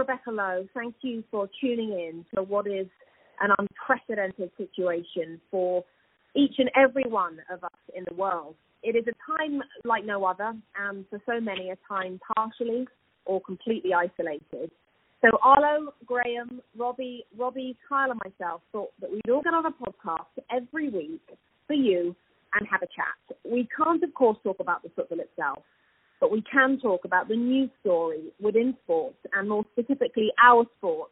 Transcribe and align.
Rebecca 0.00 0.30
Lowe. 0.30 0.66
Thank 0.72 0.94
you 1.02 1.22
for 1.30 1.46
tuning 1.60 1.92
in 1.92 2.24
to 2.34 2.42
what 2.42 2.66
is 2.66 2.86
an 3.42 3.50
unprecedented 3.58 4.50
situation 4.56 5.38
for 5.50 5.84
each 6.34 6.54
and 6.56 6.70
every 6.74 7.04
one 7.04 7.38
of 7.52 7.62
us 7.62 7.80
in 7.94 8.04
the 8.08 8.14
world. 8.14 8.54
It 8.82 8.96
is 8.96 9.04
a 9.06 9.12
time 9.30 9.60
like 9.84 10.06
no 10.06 10.24
other, 10.24 10.54
and 10.78 11.04
for 11.10 11.20
so 11.26 11.38
many, 11.38 11.68
a 11.68 11.76
time 11.86 12.18
partially 12.34 12.88
or 13.26 13.42
completely 13.42 13.92
isolated. 13.92 14.70
So 15.20 15.28
Arlo, 15.42 15.92
Graeme, 16.06 16.62
Robbie, 16.78 17.26
Robbie, 17.36 17.76
Kyle, 17.86 18.10
and 18.10 18.20
myself 18.24 18.62
thought 18.72 18.92
that 19.02 19.10
we'd 19.10 19.28
all 19.30 19.42
get 19.42 19.52
on 19.52 19.66
a 19.66 19.70
podcast 19.70 20.32
every 20.50 20.88
week 20.88 21.20
for 21.66 21.74
you 21.74 22.16
and 22.54 22.66
have 22.70 22.80
a 22.80 22.86
chat. 22.86 23.36
We 23.44 23.68
can't, 23.76 24.02
of 24.02 24.14
course, 24.14 24.38
talk 24.42 24.60
about 24.60 24.82
the 24.82 24.88
football 24.96 25.20
itself 25.20 25.58
but 26.20 26.30
we 26.30 26.42
can 26.42 26.78
talk 26.78 27.04
about 27.04 27.28
the 27.28 27.36
news 27.36 27.70
story 27.80 28.32
within 28.40 28.76
sports 28.84 29.16
and 29.32 29.48
more 29.48 29.64
specifically 29.72 30.30
our 30.42 30.64
sport 30.78 31.10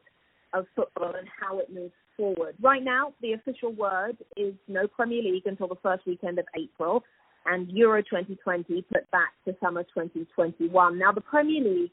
of 0.53 0.67
football 0.77 1.15
and 1.19 1.27
how 1.41 1.59
it 1.59 1.73
moves 1.73 1.93
forward. 2.17 2.55
Right 2.61 2.83
now, 2.83 3.13
the 3.23 3.33
official 3.33 3.73
word 3.73 4.19
is 4.37 4.55
no 4.67 4.87
Premier 4.87 5.23
League 5.23 5.47
until 5.47 5.69
the 5.69 5.77
first 5.83 6.07
weekend 6.07 6.39
of 6.39 6.47
April 6.59 7.03
and 7.47 7.71
Euro 7.73 8.03
2020 8.03 8.83
put 8.83 9.11
back 9.11 9.33
to 9.47 9.57
summer 9.63 9.83
2021. 9.85 10.99
Now, 10.99 11.13
the 11.13 11.21
Premier 11.21 11.63
League 11.63 11.91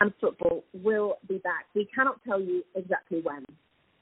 and 0.00 0.12
football 0.20 0.64
will 0.72 1.18
be 1.28 1.38
back. 1.38 1.66
We 1.74 1.88
cannot 1.94 2.20
tell 2.26 2.40
you 2.40 2.64
exactly 2.74 3.20
when, 3.22 3.44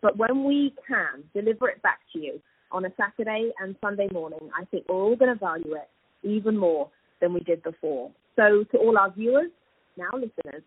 but 0.00 0.16
when 0.16 0.44
we 0.44 0.74
can 0.86 1.24
deliver 1.34 1.68
it 1.68 1.82
back 1.82 1.98
to 2.12 2.18
you 2.18 2.40
on 2.70 2.84
a 2.84 2.90
Saturday 2.96 3.50
and 3.60 3.74
Sunday 3.82 4.08
morning, 4.12 4.50
I 4.58 4.64
think 4.66 4.84
we're 4.88 4.96
all 4.96 5.16
going 5.16 5.32
to 5.32 5.38
value 5.38 5.74
it 5.74 5.88
even 6.22 6.56
more 6.56 6.90
than 7.20 7.34
we 7.34 7.40
did 7.40 7.62
before. 7.62 8.10
So 8.38 8.62
to 8.70 8.78
all 8.78 8.96
our 8.96 9.10
viewers, 9.10 9.50
now 9.96 10.10
listeners, 10.14 10.62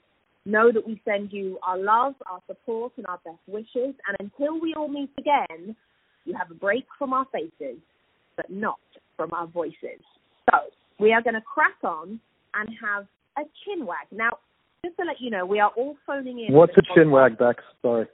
know 0.46 0.72
that 0.74 0.86
we 0.86 1.02
send 1.06 1.32
you 1.32 1.58
our 1.66 1.78
love, 1.78 2.16
our 2.30 2.42
support, 2.48 2.92
and 2.98 3.06
our 3.08 3.20
best 3.24 3.40
wishes. 3.48 3.96
And 4.08 4.18
until 4.20 4.60
we 4.60 4.74
all 4.76 4.90
meet 4.90 5.10
again, 5.18 5.76
you 6.26 6.36
have 6.38 6.52
a 6.52 6.54
break 6.54 6.86
from 7.00 7.14
our 7.14 7.26
faces, 7.32 7.80
but 8.36 8.50
not 8.50 8.80
from 9.16 9.30
our 9.34 9.48
voices. 9.48 10.02
So 10.50 10.58
we 11.00 11.14
are 11.14 11.22
going 11.22 11.36
to 11.36 11.42
crack 11.42 11.78
on 11.84 12.20
and 12.56 12.70
have 12.81 13.08
a 13.38 13.48
chin 13.64 13.86
wag. 13.86 14.08
Now, 14.12 14.31
just 14.84 14.98
to 14.98 15.06
let 15.06 15.22
you 15.22 15.30
know, 15.30 15.46
we 15.46 15.60
are 15.62 15.72
all 15.78 15.96
phoning 16.06 16.46
in. 16.46 16.54
What's 16.54 16.74
a 16.78 16.81
chin 16.94 17.10
wag, 17.10 17.38
Bex? 17.38 17.64
Sorry. 17.81 18.08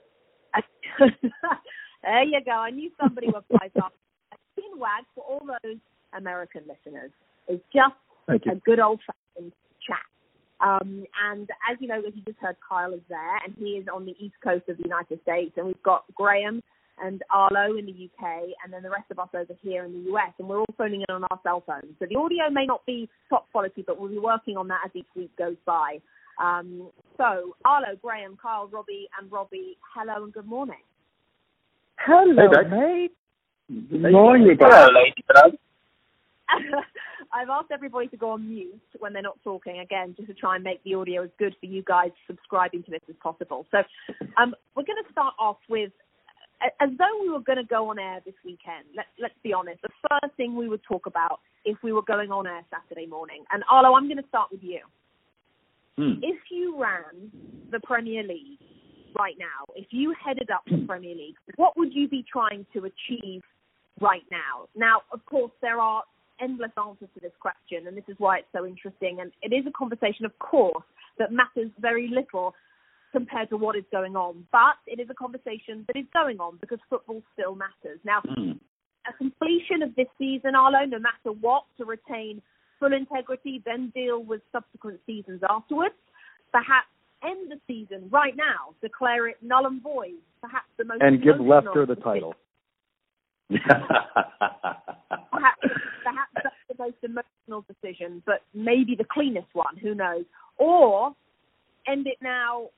there 1.00 2.24
you 2.24 2.40
go. 2.44 2.52
I 2.52 2.70
knew 2.70 2.90
somebody 3.00 3.26
would 3.26 3.48
pipe 3.58 3.72
up. 3.82 3.92
A 4.32 4.36
chin 4.54 4.78
wag 4.78 5.04
for 5.14 5.24
all 5.24 5.42
those 5.64 5.78
American 6.16 6.62
listeners 6.68 7.10
is 7.48 7.60
just 7.72 7.94
a 8.28 8.54
good 8.64 8.78
old 8.78 9.00
fashioned 9.38 9.52
chat. 9.86 9.98
Um, 10.60 11.04
and 11.30 11.48
as 11.70 11.78
you 11.80 11.88
know, 11.88 11.98
as 11.98 12.12
you 12.14 12.22
just 12.26 12.38
heard, 12.38 12.56
Kyle 12.68 12.92
is 12.92 13.00
there, 13.08 13.36
and 13.44 13.54
he 13.58 13.72
is 13.72 13.86
on 13.92 14.04
the 14.04 14.14
east 14.18 14.34
coast 14.42 14.68
of 14.68 14.76
the 14.76 14.82
United 14.84 15.20
States, 15.22 15.52
and 15.56 15.66
we've 15.66 15.82
got 15.82 16.04
Graeme 16.14 16.62
and 17.00 17.22
Arlo 17.30 17.76
in 17.76 17.86
the 17.86 17.92
UK, 17.92 18.48
and 18.64 18.72
then 18.72 18.82
the 18.82 18.90
rest 18.90 19.08
of 19.12 19.20
us 19.20 19.28
over 19.32 19.54
here 19.62 19.84
in 19.84 19.92
the 19.92 20.12
US, 20.12 20.32
and 20.38 20.48
we're 20.48 20.58
all 20.58 20.74
phoning 20.76 21.04
in 21.08 21.14
on 21.14 21.22
our 21.30 21.40
cell 21.44 21.62
phones. 21.64 21.94
So 22.00 22.06
the 22.10 22.16
audio 22.16 22.50
may 22.50 22.66
not 22.66 22.84
be 22.86 23.08
top 23.30 23.46
quality, 23.52 23.84
but 23.86 24.00
we'll 24.00 24.10
be 24.10 24.18
working 24.18 24.56
on 24.56 24.66
that 24.68 24.80
as 24.86 24.90
each 24.94 25.06
week 25.14 25.30
goes 25.36 25.56
by. 25.64 26.00
Um, 26.42 26.90
so 27.16 27.54
Arlo, 27.64 27.94
Graeme, 28.02 28.36
Kyle, 28.42 28.66
Robbie, 28.66 29.08
and 29.20 29.30
Robbie, 29.30 29.76
hello 29.94 30.24
and 30.24 30.32
good 30.32 30.46
morning. 30.46 30.82
Hello, 31.98 32.48
Hey, 32.50 32.68
mate. 32.68 33.12
Good 33.90 34.12
morning, 34.12 34.56
Hello, 34.58 34.88
lady. 34.92 35.58
I've 37.32 37.48
asked 37.48 37.70
everybody 37.72 38.08
to 38.08 38.16
go 38.16 38.30
on 38.30 38.48
mute 38.48 38.80
when 38.98 39.12
they're 39.12 39.22
not 39.22 39.38
talking, 39.44 39.80
again, 39.80 40.14
just 40.16 40.28
to 40.28 40.34
try 40.34 40.56
and 40.56 40.64
make 40.64 40.82
the 40.84 40.94
audio 40.94 41.24
as 41.24 41.30
good 41.38 41.54
for 41.60 41.66
you 41.66 41.82
guys 41.82 42.10
subscribing 42.26 42.82
to 42.84 42.90
this 42.90 43.00
as 43.08 43.16
possible. 43.22 43.66
So 43.70 43.78
um, 44.40 44.54
we're 44.74 44.84
going 44.84 45.02
to 45.04 45.12
start 45.12 45.34
off 45.38 45.58
with, 45.68 45.92
as 46.80 46.88
though 46.98 47.22
we 47.22 47.30
were 47.30 47.40
going 47.40 47.58
to 47.58 47.64
go 47.64 47.90
on 47.90 47.98
air 47.98 48.20
this 48.24 48.34
weekend, 48.44 48.86
let, 48.96 49.06
let's 49.20 49.34
be 49.42 49.52
honest, 49.52 49.82
the 49.82 49.88
first 50.08 50.34
thing 50.36 50.56
we 50.56 50.68
would 50.68 50.82
talk 50.88 51.06
about 51.06 51.40
if 51.64 51.76
we 51.82 51.92
were 51.92 52.02
going 52.02 52.32
on 52.32 52.46
air 52.46 52.64
Saturday 52.70 53.06
morning, 53.06 53.44
and 53.52 53.62
Arlo, 53.70 53.94
I'm 53.94 54.08
going 54.08 54.22
to 54.22 54.28
start 54.28 54.50
with 54.50 54.62
you. 54.62 54.80
Hmm. 55.96 56.14
If 56.22 56.38
you 56.50 56.80
ran 56.80 57.30
the 57.70 57.80
Premier 57.80 58.22
League 58.22 58.58
right 59.18 59.34
now, 59.38 59.66
if 59.74 59.86
you 59.90 60.14
headed 60.24 60.50
up 60.50 60.62
the 60.70 60.84
Premier 60.86 61.14
League, 61.14 61.36
what 61.56 61.76
would 61.76 61.92
you 61.92 62.08
be 62.08 62.24
trying 62.30 62.64
to 62.72 62.84
achieve 62.84 63.42
right 64.00 64.22
now? 64.30 64.68
Now, 64.76 65.02
of 65.12 65.24
course, 65.26 65.50
there 65.60 65.80
are 65.80 66.04
endless 66.40 66.72
answers 66.76 67.08
to 67.14 67.20
this 67.20 67.32
question, 67.40 67.86
and 67.86 67.96
this 67.96 68.04
is 68.08 68.16
why 68.18 68.38
it's 68.38 68.52
so 68.52 68.66
interesting. 68.66 69.20
And 69.20 69.32
it 69.42 69.54
is 69.54 69.66
a 69.66 69.70
conversation, 69.70 70.24
of 70.24 70.38
course, 70.38 70.84
that 71.18 71.32
matters 71.32 71.70
very 71.80 72.08
little 72.08 72.54
compared 73.12 73.48
to 73.50 73.56
what 73.56 73.76
is 73.76 73.84
going 73.90 74.16
on. 74.16 74.46
But 74.52 74.76
it 74.86 75.00
is 75.00 75.08
a 75.10 75.14
conversation 75.14 75.84
that 75.86 75.96
is 75.96 76.06
going 76.12 76.40
on 76.40 76.58
because 76.60 76.78
football 76.90 77.22
still 77.32 77.54
matters. 77.54 78.00
Now, 78.04 78.20
Hmm. 78.20 78.52
a 79.06 79.12
completion 79.14 79.82
of 79.82 79.94
this 79.94 80.08
season, 80.18 80.54
Arlo, 80.54 80.84
no 80.84 80.98
matter 80.98 81.32
what, 81.40 81.64
to 81.78 81.84
retain 81.84 82.42
full 82.78 82.92
integrity, 82.92 83.62
then 83.64 83.90
deal 83.90 84.22
with 84.22 84.42
subsequent 84.52 85.00
seasons 85.06 85.42
afterwards. 85.48 85.94
Perhaps 86.52 86.88
end 87.22 87.50
the 87.50 87.60
season 87.66 88.08
right 88.10 88.36
now, 88.36 88.74
declare 88.80 89.26
it 89.28 89.42
null 89.42 89.66
and 89.66 89.82
void. 89.82 90.20
Perhaps 90.40 90.68
the 90.76 90.84
most 90.84 91.02
And 91.02 91.22
give 91.22 91.40
Leicester 91.40 91.86
the 91.86 91.96
title. 91.96 92.34
Perhaps, 93.48 93.62
perhaps 96.04 96.32
that's 96.34 96.54
the 96.68 96.76
most 96.78 96.96
emotional 97.02 97.64
decision, 97.66 98.22
but 98.26 98.42
maybe 98.54 98.94
the 98.94 99.06
cleanest 99.10 99.48
one. 99.52 99.76
Who 99.78 99.94
knows? 99.94 100.24
Or 100.58 101.14
end 101.86 102.06
it 102.06 102.18
now 102.22 102.68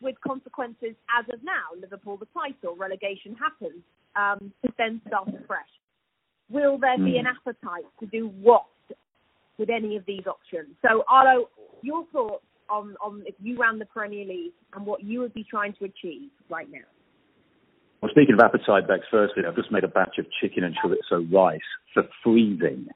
with 0.00 0.16
consequences 0.26 0.94
as 1.18 1.24
of 1.32 1.42
now. 1.42 1.78
Liverpool 1.80 2.16
the 2.16 2.26
title, 2.34 2.76
relegation 2.76 3.34
happens, 3.34 3.82
um, 4.16 4.52
to 4.64 4.72
then 4.78 5.00
start 5.06 5.28
afresh. 5.28 5.68
Will 6.50 6.78
there 6.78 6.96
be 6.96 7.12
Hmm. 7.12 7.26
an 7.26 7.26
appetite 7.26 7.86
to 8.00 8.06
do 8.06 8.28
what 8.28 8.66
with 9.58 9.70
any 9.70 9.96
of 9.96 10.04
these 10.06 10.26
options? 10.26 10.74
So, 10.82 11.04
Arlo, 11.08 11.50
your 11.82 12.04
thoughts 12.06 12.44
on, 12.68 12.96
on 13.00 13.22
if 13.26 13.34
you 13.40 13.56
ran 13.56 13.78
the 13.78 13.86
Premier 13.86 14.24
League 14.24 14.52
and 14.72 14.86
what 14.86 15.02
you 15.02 15.20
would 15.20 15.34
be 15.34 15.44
trying 15.44 15.72
to 15.74 15.84
achieve 15.84 16.30
right 16.48 16.70
now? 16.70 16.86
Well, 18.00 18.10
speaking 18.10 18.34
of 18.34 18.40
appetite, 18.40 18.86
Bex, 18.86 19.04
firstly, 19.10 19.42
I've 19.46 19.56
just 19.56 19.72
made 19.72 19.84
a 19.84 19.88
batch 19.88 20.18
of 20.18 20.26
chicken 20.40 20.64
and 20.64 20.76
chorizo 20.76 21.32
rice 21.32 21.60
for 21.92 22.04
freezing. 22.22 22.88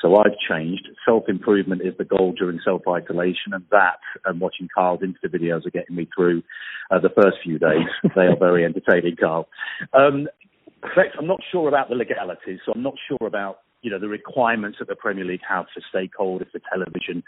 So 0.00 0.16
I've 0.16 0.38
changed. 0.48 0.88
Self-improvement 1.04 1.82
is 1.82 1.94
the 1.98 2.04
goal 2.04 2.32
during 2.38 2.60
self-isolation, 2.64 3.52
and 3.52 3.64
that 3.70 3.98
and 4.24 4.40
watching 4.40 4.68
Carl's 4.72 5.00
Insta 5.00 5.28
videos 5.28 5.66
are 5.66 5.70
getting 5.70 5.96
me 5.96 6.08
through 6.14 6.42
uh, 6.90 7.00
the 7.00 7.10
first 7.10 7.38
few 7.42 7.58
days. 7.58 7.88
they 8.14 8.22
are 8.22 8.36
very 8.38 8.64
entertaining, 8.64 9.16
Carl. 9.18 9.48
Um, 9.92 10.28
I'm 11.18 11.26
not 11.26 11.40
sure 11.50 11.68
about 11.68 11.88
the 11.88 11.96
legalities, 11.96 12.60
so 12.64 12.72
I'm 12.74 12.82
not 12.82 12.94
sure 13.08 13.26
about 13.26 13.58
you 13.82 13.90
know 13.90 13.98
the 13.98 14.08
requirements 14.08 14.78
that 14.78 14.88
the 14.88 14.94
Premier 14.94 15.24
League 15.24 15.40
have 15.48 15.66
for 15.74 15.82
stakeholders, 15.92 16.50
for 16.52 16.60
television, 16.72 17.24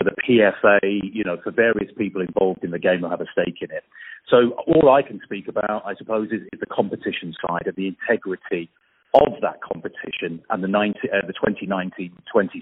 for 0.00 0.04
the 0.04 0.16
PFA, 0.22 0.80
you 1.12 1.22
know, 1.24 1.36
for 1.44 1.50
various 1.50 1.92
people 1.96 2.22
involved 2.22 2.64
in 2.64 2.70
the 2.70 2.78
game 2.78 3.00
who 3.00 3.10
have 3.10 3.20
a 3.20 3.26
stake 3.32 3.58
in 3.60 3.70
it. 3.70 3.84
So 4.28 4.52
all 4.66 4.90
I 4.90 5.02
can 5.02 5.20
speak 5.22 5.46
about, 5.46 5.84
I 5.84 5.94
suppose, 5.94 6.28
is, 6.28 6.40
is 6.52 6.60
the 6.60 6.66
competition 6.66 7.34
side 7.46 7.66
and 7.66 7.76
the 7.76 7.88
integrity 7.88 8.70
of 9.12 9.34
that 9.42 9.60
competition 9.60 10.40
and 10.48 10.64
the, 10.64 10.68
90, 10.68 11.00
uh, 11.12 11.26
the 11.26 11.34
2019-20 11.34 12.12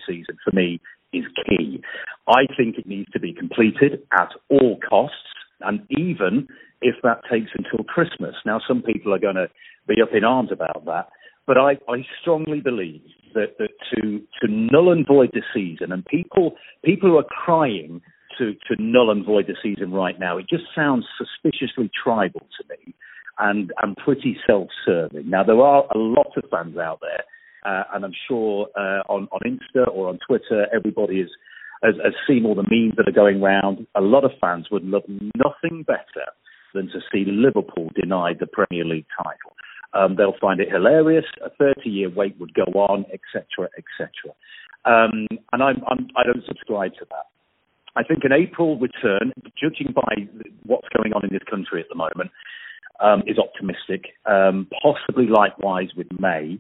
season 0.06 0.36
for 0.42 0.50
me 0.52 0.80
is 1.12 1.24
key. 1.48 1.80
I 2.26 2.46
think 2.56 2.76
it 2.78 2.86
needs 2.86 3.10
to 3.12 3.20
be 3.20 3.32
completed 3.32 4.02
at 4.12 4.30
all 4.50 4.78
costs 4.88 5.16
and 5.60 5.80
even 5.90 6.48
if 6.80 6.96
that 7.02 7.22
takes 7.30 7.50
until 7.56 7.84
Christmas. 7.84 8.34
Now, 8.46 8.60
some 8.66 8.82
people 8.82 9.14
are 9.14 9.18
going 9.18 9.34
to 9.36 9.48
be 9.86 10.00
up 10.02 10.10
in 10.12 10.24
arms 10.24 10.50
about 10.52 10.84
that, 10.86 11.08
but 11.48 11.56
I, 11.56 11.78
I 11.88 12.04
strongly 12.20 12.60
believe 12.60 13.00
that, 13.34 13.56
that 13.58 13.70
to 13.94 14.20
to 14.40 14.46
null 14.46 14.92
and 14.92 15.06
void 15.06 15.30
the 15.32 15.42
season, 15.52 15.90
and 15.90 16.04
people 16.04 16.56
people 16.84 17.08
who 17.08 17.16
are 17.16 17.24
crying 17.24 18.02
to 18.36 18.52
to 18.52 18.76
null 18.78 19.10
and 19.10 19.24
void 19.24 19.46
the 19.48 19.56
season 19.62 19.90
right 19.90 20.20
now, 20.20 20.36
it 20.36 20.46
just 20.48 20.64
sounds 20.76 21.06
suspiciously 21.16 21.90
tribal 22.04 22.40
to 22.40 22.64
me, 22.68 22.94
and 23.38 23.72
and 23.82 23.96
pretty 23.96 24.36
self-serving. 24.46 25.28
Now, 25.28 25.42
there 25.42 25.60
are 25.60 25.84
a 25.92 25.98
lot 25.98 26.30
of 26.36 26.44
fans 26.50 26.76
out 26.76 27.00
there, 27.00 27.24
uh, 27.64 27.84
and 27.94 28.04
I'm 28.04 28.14
sure 28.28 28.68
uh, 28.76 29.02
on 29.08 29.26
on 29.32 29.40
Insta 29.46 29.88
or 29.90 30.10
on 30.10 30.18
Twitter, 30.28 30.66
everybody 30.72 31.20
is 31.20 31.30
has, 31.82 31.94
has 32.04 32.12
seen 32.26 32.44
all 32.44 32.56
the 32.56 32.62
memes 32.62 32.96
that 32.98 33.08
are 33.08 33.12
going 33.12 33.42
around. 33.42 33.86
A 33.96 34.02
lot 34.02 34.24
of 34.24 34.32
fans 34.38 34.66
would 34.70 34.84
love 34.84 35.04
nothing 35.08 35.82
better 35.82 36.28
than 36.74 36.88
to 36.88 37.00
see 37.10 37.24
Liverpool 37.26 37.88
denied 37.98 38.36
the 38.38 38.46
Premier 38.46 38.84
League 38.84 39.06
title. 39.16 39.56
Um, 39.94 40.16
they'll 40.16 40.36
find 40.40 40.60
it 40.60 40.70
hilarious. 40.70 41.24
A 41.44 41.50
30-year 41.62 42.10
wait 42.10 42.38
would 42.38 42.54
go 42.54 42.64
on, 42.74 43.06
etc., 43.12 43.68
etc. 43.78 44.10
Um, 44.84 45.26
and 45.52 45.62
I'm, 45.62 45.82
I'm, 45.88 46.08
I 46.16 46.24
don't 46.24 46.44
subscribe 46.46 46.92
to 46.94 47.06
that. 47.10 47.26
I 47.96 48.02
think 48.04 48.24
an 48.24 48.32
April 48.32 48.78
return, 48.78 49.32
judging 49.60 49.92
by 49.92 50.28
what's 50.64 50.88
going 50.96 51.12
on 51.14 51.24
in 51.24 51.30
this 51.32 51.42
country 51.50 51.80
at 51.80 51.88
the 51.88 51.96
moment, 51.96 52.30
um, 53.00 53.22
is 53.26 53.38
optimistic. 53.38 54.14
Um, 54.26 54.68
possibly 54.82 55.26
likewise 55.26 55.88
with 55.96 56.06
May. 56.18 56.58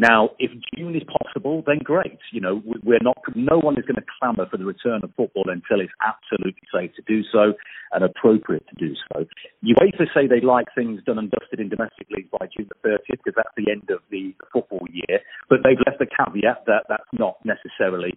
Now, 0.00 0.30
if 0.38 0.52
June 0.76 0.94
is 0.94 1.02
possible, 1.02 1.64
then 1.66 1.78
great. 1.82 2.18
You 2.30 2.40
know, 2.40 2.62
we're 2.84 3.02
not. 3.02 3.18
No 3.34 3.58
one 3.58 3.76
is 3.76 3.84
going 3.84 3.96
to 3.96 4.06
clamour 4.20 4.46
for 4.48 4.56
the 4.56 4.64
return 4.64 5.00
of 5.02 5.10
football 5.16 5.46
until 5.48 5.80
it's 5.80 5.92
absolutely 6.06 6.62
safe 6.72 6.92
to 6.94 7.02
do 7.02 7.22
so 7.32 7.54
and 7.90 8.04
appropriate 8.04 8.64
to 8.68 8.76
do 8.76 8.94
so. 9.10 9.24
You 9.60 9.74
UEFA 9.74 10.06
say 10.14 10.28
they 10.28 10.40
like 10.40 10.66
things 10.74 11.02
done 11.04 11.18
and 11.18 11.30
dusted 11.30 11.58
in 11.58 11.68
domestic 11.68 12.06
leagues 12.10 12.28
by 12.30 12.46
June 12.46 12.68
the 12.68 12.88
30th 12.88 13.18
because 13.24 13.34
that's 13.34 13.54
the 13.56 13.72
end 13.72 13.90
of 13.90 13.98
the 14.10 14.34
football 14.52 14.86
year. 14.90 15.18
But 15.48 15.60
they've 15.64 15.82
left 15.84 15.98
the 15.98 16.06
caveat 16.06 16.64
that 16.66 16.84
that's 16.88 17.10
not 17.12 17.38
necessarily 17.44 18.16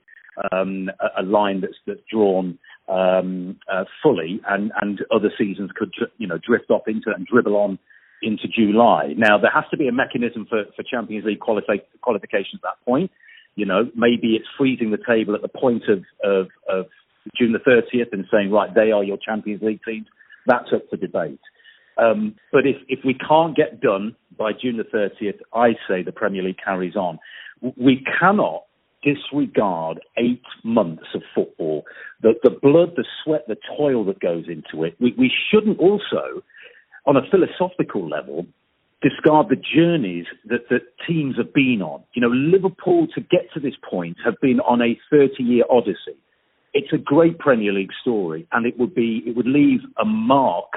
um, 0.51 0.91
a, 0.99 1.21
a, 1.21 1.23
line 1.23 1.61
that's 1.61 1.77
that's 1.87 1.99
drawn 2.11 2.59
um, 2.89 3.57
uh, 3.71 3.85
fully, 4.03 4.39
and 4.47 4.71
and 4.81 5.01
other 5.13 5.31
seasons 5.37 5.71
could 5.75 5.93
you 6.19 6.27
know 6.27 6.37
drift 6.37 6.69
off 6.69 6.83
into 6.87 7.11
and 7.15 7.25
dribble 7.25 7.55
on 7.55 7.79
into 8.21 8.47
July. 8.47 9.13
Now, 9.17 9.37
there 9.37 9.51
has 9.53 9.65
to 9.71 9.77
be 9.77 9.87
a 9.87 9.91
mechanism 9.91 10.45
for, 10.49 10.65
for 10.75 10.83
Champions 10.83 11.25
League 11.25 11.39
quali- 11.39 11.63
qualification 12.01 12.55
at 12.55 12.61
that 12.63 12.85
point. 12.85 13.11
You 13.55 13.65
know, 13.65 13.89
maybe 13.95 14.35
it's 14.35 14.47
freezing 14.57 14.91
the 14.91 14.99
table 15.05 15.35
at 15.35 15.41
the 15.41 15.49
point 15.49 15.83
of, 15.89 16.03
of, 16.23 16.47
of 16.69 16.85
June 17.37 17.53
the 17.53 17.59
30th 17.59 18.13
and 18.13 18.25
saying, 18.31 18.51
right, 18.51 18.73
they 18.73 18.91
are 18.91 19.03
your 19.03 19.17
Champions 19.17 19.61
League 19.61 19.81
teams. 19.85 20.07
That's 20.47 20.69
up 20.73 20.83
for 20.89 20.97
debate. 20.97 21.39
Um, 21.97 22.35
but 22.51 22.65
if, 22.65 22.77
if 22.87 22.99
we 23.05 23.13
can't 23.13 23.55
get 23.55 23.81
done 23.81 24.15
by 24.37 24.51
June 24.59 24.77
the 24.77 24.83
30th, 24.83 25.39
I 25.53 25.73
say 25.87 26.03
the 26.03 26.11
Premier 26.11 26.43
League 26.43 26.59
carries 26.63 26.95
on. 26.95 27.19
We 27.77 28.03
cannot 28.19 28.63
disregard 29.03 29.99
eight 30.17 30.43
months 30.63 31.03
of 31.13 31.21
football, 31.33 31.83
the, 32.21 32.33
the 32.43 32.49
blood, 32.49 32.93
the 32.95 33.05
sweat, 33.23 33.45
the 33.47 33.57
toil 33.77 34.05
that 34.05 34.19
goes 34.19 34.45
into 34.47 34.83
it. 34.83 34.95
We, 34.99 35.13
we 35.17 35.31
shouldn't 35.51 35.79
also 35.79 36.43
on 37.05 37.17
a 37.17 37.21
philosophical 37.29 38.07
level, 38.07 38.45
discard 39.01 39.49
the 39.49 39.55
journeys 39.55 40.25
that, 40.45 40.69
that 40.69 40.81
teams 41.07 41.35
have 41.37 41.53
been 41.53 41.81
on. 41.81 42.03
You 42.13 42.21
know, 42.21 42.29
Liverpool 42.29 43.07
to 43.15 43.21
get 43.21 43.51
to 43.53 43.59
this 43.59 43.73
point 43.89 44.17
have 44.23 44.35
been 44.41 44.59
on 44.61 44.81
a 44.81 44.99
30-year 45.11 45.65
odyssey. 45.69 46.17
It's 46.73 46.93
a 46.93 46.97
great 46.97 47.39
Premier 47.39 47.73
League 47.73 47.91
story, 48.01 48.47
and 48.51 48.65
it 48.65 48.79
would 48.79 48.95
be 48.95 49.23
it 49.25 49.35
would 49.35 49.47
leave 49.47 49.81
a 49.99 50.05
mark 50.05 50.71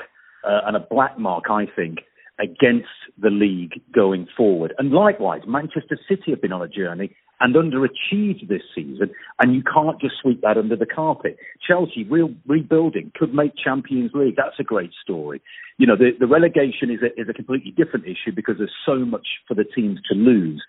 uh, 0.44 0.60
and 0.66 0.76
a 0.76 0.80
black 0.80 1.18
mark, 1.18 1.44
I 1.48 1.66
think, 1.66 1.98
against 2.40 2.88
the 3.16 3.30
league 3.30 3.80
going 3.94 4.26
forward. 4.36 4.74
And 4.78 4.90
likewise, 4.90 5.42
Manchester 5.46 5.98
City 6.08 6.32
have 6.32 6.42
been 6.42 6.52
on 6.52 6.62
a 6.62 6.68
journey 6.68 7.14
and 7.40 7.54
underachieved 7.54 8.48
this 8.48 8.62
season, 8.74 9.10
and 9.40 9.54
you 9.54 9.62
can't 9.62 10.00
just 10.00 10.14
sweep 10.20 10.40
that 10.42 10.56
under 10.56 10.76
the 10.76 10.86
carpet. 10.86 11.36
Chelsea, 11.66 12.04
real 12.04 12.30
rebuilding, 12.46 13.12
could 13.14 13.34
make 13.34 13.52
Champions 13.56 14.12
League. 14.14 14.36
That's 14.36 14.58
a 14.58 14.64
great 14.64 14.92
story. 15.02 15.42
You 15.78 15.86
know, 15.86 15.96
the, 15.96 16.10
the 16.18 16.26
relegation 16.26 16.90
is 16.90 17.00
a, 17.02 17.20
is 17.20 17.28
a 17.28 17.32
completely 17.32 17.72
different 17.72 18.06
issue 18.06 18.34
because 18.34 18.56
there's 18.58 18.72
so 18.86 18.98
much 18.98 19.26
for 19.48 19.54
the 19.54 19.64
teams 19.64 20.00
to 20.10 20.14
lose. 20.16 20.62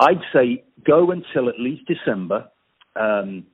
I'd 0.00 0.22
say 0.32 0.64
go 0.86 1.10
until 1.10 1.48
at 1.48 1.58
least 1.58 1.82
December. 1.86 2.48
Um, 2.94 3.46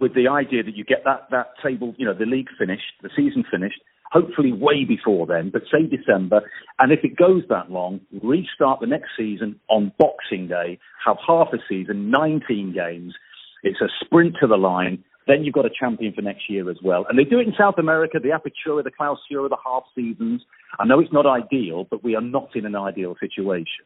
with 0.00 0.14
the 0.14 0.28
idea 0.28 0.62
that 0.62 0.76
you 0.76 0.84
get 0.84 1.04
that, 1.04 1.28
that 1.30 1.52
table, 1.62 1.94
you 1.96 2.04
know, 2.04 2.12
the 2.12 2.26
league 2.26 2.48
finished, 2.58 2.82
the 3.02 3.10
season 3.16 3.44
finished, 3.50 3.80
hopefully 4.10 4.52
way 4.52 4.84
before 4.84 5.26
then, 5.26 5.50
but 5.50 5.62
say 5.70 5.86
December. 5.86 6.42
And 6.78 6.92
if 6.92 7.00
it 7.02 7.16
goes 7.16 7.42
that 7.48 7.70
long, 7.70 8.00
restart 8.22 8.80
the 8.80 8.86
next 8.86 9.10
season 9.16 9.58
on 9.68 9.92
Boxing 9.98 10.48
Day, 10.48 10.78
have 11.04 11.16
half 11.26 11.48
a 11.52 11.58
season, 11.68 12.10
19 12.10 12.74
games. 12.74 13.14
It's 13.62 13.80
a 13.80 13.88
sprint 14.04 14.36
to 14.40 14.46
the 14.46 14.56
line. 14.56 15.02
Then 15.26 15.42
you've 15.42 15.54
got 15.54 15.66
a 15.66 15.70
champion 15.70 16.12
for 16.12 16.22
next 16.22 16.48
year 16.48 16.70
as 16.70 16.76
well. 16.84 17.04
And 17.08 17.18
they 17.18 17.24
do 17.24 17.40
it 17.40 17.48
in 17.48 17.54
South 17.58 17.78
America, 17.78 18.18
the 18.22 18.28
Apertura, 18.28 18.84
the 18.84 18.92
Clausura, 18.92 19.48
the 19.48 19.56
half 19.64 19.82
seasons. 19.94 20.42
I 20.78 20.84
know 20.84 21.00
it's 21.00 21.12
not 21.12 21.26
ideal, 21.26 21.86
but 21.90 22.04
we 22.04 22.14
are 22.14 22.20
not 22.20 22.54
in 22.54 22.64
an 22.64 22.76
ideal 22.76 23.16
situation. 23.18 23.84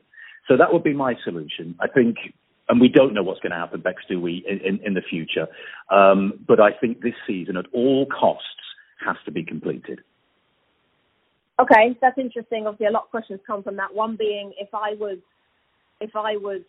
So 0.49 0.57
that 0.59 0.73
would 0.73 0.83
be 0.83 0.93
my 0.93 1.15
solution. 1.25 1.77
I 1.81 1.89
think 1.89 2.17
and 2.71 2.81
we 2.81 2.89
don't 2.89 3.13
know 3.15 3.25
what's 3.25 3.41
going 3.41 3.51
to 3.51 3.59
happen, 3.59 3.81
Bex, 3.81 4.03
do 4.09 4.21
we, 4.21 4.45
in, 4.49 4.61
in, 4.61 4.87
in 4.87 4.95
the 4.95 5.03
future. 5.03 5.49
Um, 5.91 6.35
but 6.47 6.61
I 6.61 6.71
think 6.81 7.03
this 7.03 7.15
season, 7.27 7.57
at 7.57 7.65
all 7.75 8.07
costs, 8.07 8.47
has 9.05 9.17
to 9.25 9.33
be 9.33 9.43
completed. 9.43 10.01
Okay, 11.61 11.97
that's 12.01 12.17
interesting. 12.17 12.67
Obviously, 12.67 12.87
a 12.87 12.91
lot 12.91 13.05
of 13.05 13.11
questions 13.11 13.41
come 13.47 13.63
from 13.63 13.77
that. 13.77 13.95
One 13.95 14.17
being, 14.17 14.53
if 14.59 14.69
I 14.73 14.95
was, 14.95 15.19
if 16.01 16.17
I 16.17 16.37
was 16.37 16.63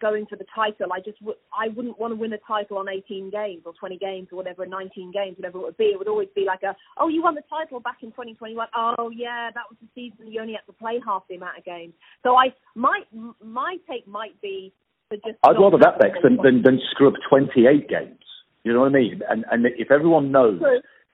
going 0.00 0.26
for 0.26 0.34
the 0.36 0.46
title, 0.52 0.92
I 0.92 0.98
just 0.98 1.20
w- 1.20 1.38
I 1.56 1.68
wouldn't 1.68 1.98
want 2.00 2.10
to 2.10 2.16
win 2.16 2.32
a 2.32 2.38
title 2.38 2.78
on 2.78 2.88
18 2.88 3.30
games 3.30 3.62
or 3.64 3.72
20 3.78 3.96
games 3.98 4.28
or 4.32 4.36
whatever, 4.36 4.66
19 4.66 5.12
games, 5.12 5.36
whatever 5.38 5.58
it 5.58 5.62
would 5.62 5.76
be. 5.76 5.84
It 5.84 5.98
would 5.98 6.08
always 6.08 6.28
be 6.34 6.44
like 6.44 6.64
a, 6.64 6.74
oh, 6.98 7.06
you 7.08 7.22
won 7.22 7.36
the 7.36 7.42
title 7.48 7.78
back 7.78 7.98
in 8.02 8.10
2021. 8.10 8.66
Oh 8.74 9.10
yeah, 9.14 9.50
that 9.54 9.64
was 9.70 9.78
the 9.80 9.88
season 9.94 10.32
you 10.32 10.40
only 10.40 10.54
had 10.54 10.66
to 10.66 10.72
play 10.72 10.98
half 11.06 11.22
the 11.28 11.36
amount 11.36 11.58
of 11.58 11.64
games. 11.64 11.92
So 12.24 12.34
I 12.34 12.46
might 12.74 13.06
my 13.42 13.76
take 13.88 14.08
might 14.08 14.40
be 14.42 14.72
to 15.12 15.16
just. 15.18 15.38
I'd 15.44 15.60
rather 15.60 15.78
that 15.78 16.00
Bex 16.00 16.18
than, 16.22 16.38
than 16.42 16.62
than 16.62 16.80
scrub 16.90 17.14
28 17.28 17.88
games. 17.88 18.18
You 18.64 18.72
know 18.72 18.80
what 18.80 18.90
I 18.90 18.94
mean? 18.94 19.20
And 19.28 19.44
and 19.52 19.66
if 19.78 19.92
everyone 19.92 20.32
knows 20.32 20.60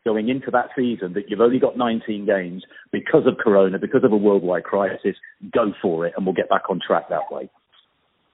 going 0.04 0.28
into 0.28 0.50
that 0.50 0.68
season 0.76 1.12
that 1.14 1.24
you've 1.28 1.40
only 1.40 1.58
got 1.58 1.76
19 1.76 2.26
games 2.26 2.64
because 2.92 3.26
of 3.26 3.36
Corona, 3.38 3.78
because 3.78 4.04
of 4.04 4.12
a 4.12 4.16
worldwide 4.16 4.64
crisis, 4.64 5.16
go 5.52 5.72
for 5.82 6.06
it, 6.06 6.14
and 6.16 6.24
we'll 6.24 6.34
get 6.34 6.48
back 6.48 6.62
on 6.70 6.80
track 6.84 7.08
that 7.10 7.30
way. 7.30 7.50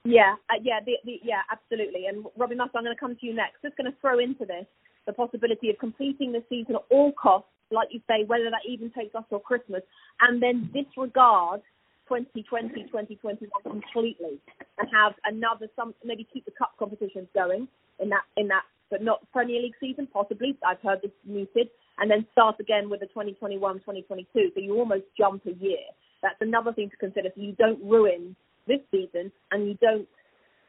Yeah, 0.05 0.37
uh, 0.49 0.63
yeah, 0.63 0.79
the, 0.85 0.95
the, 1.05 1.19
yeah, 1.25 1.43
absolutely. 1.51 2.07
And 2.07 2.25
Robbie 2.37 2.55
Mustoe, 2.55 2.77
I'm 2.77 2.85
going 2.85 2.95
to 2.95 3.01
come 3.01 3.17
to 3.17 3.27
you 3.27 3.35
next. 3.35 3.63
Just 3.63 3.77
going 3.77 3.91
to 3.91 3.97
throw 4.01 4.21
into 4.21 4.45
this 4.45 4.67
the 5.07 5.13
possibility 5.13 5.71
of 5.71 5.79
completing 5.79 6.33
the 6.33 6.43
season 6.49 6.75
at 6.75 6.83
all 6.91 7.13
costs, 7.13 7.49
like 7.71 7.89
you 7.91 8.01
say, 8.09 8.25
whether 8.27 8.51
that 8.51 8.63
even 8.69 8.91
takes 8.91 9.15
us 9.15 9.25
till 9.29 9.39
Christmas, 9.39 9.83
and 10.21 10.43
then 10.43 10.71
disregard 10.75 11.63
2020, 12.09 12.87
2021 12.87 13.51
completely, 13.63 14.39
and 14.79 14.89
have 14.93 15.15
another 15.25 15.67
some 15.75 15.95
maybe 16.05 16.27
keep 16.33 16.45
the 16.45 16.53
cup 16.53 16.73
competitions 16.79 17.29
going 17.35 17.67
in 17.99 18.09
that 18.11 18.23
in 18.37 18.49
that 18.49 18.63
but 18.91 19.03
not 19.03 19.21
Premier 19.33 19.61
League 19.61 19.75
season, 19.81 20.09
possibly. 20.13 20.57
I've 20.67 20.81
heard 20.81 21.01
this 21.03 21.13
mooted. 21.25 21.69
And 21.99 22.11
then 22.11 22.27
start 22.33 22.57
again 22.61 22.91
with 22.91 23.01
the 23.01 23.07
2021 23.07 23.59
2022. 23.77 24.51
So 24.55 24.61
you 24.61 24.77
almost 24.77 25.05
jump 25.17 25.43
a 25.47 25.53
year. 25.53 25.81
That's 26.23 26.37
another 26.41 26.73
thing 26.73 26.91
to 26.91 26.97
consider. 26.97 27.31
So 27.35 27.41
you 27.41 27.53
don't 27.53 27.83
ruin 27.83 28.37
this 28.67 28.81
season 28.91 29.33
and 29.51 29.67
you 29.67 29.79
don't 29.81 30.07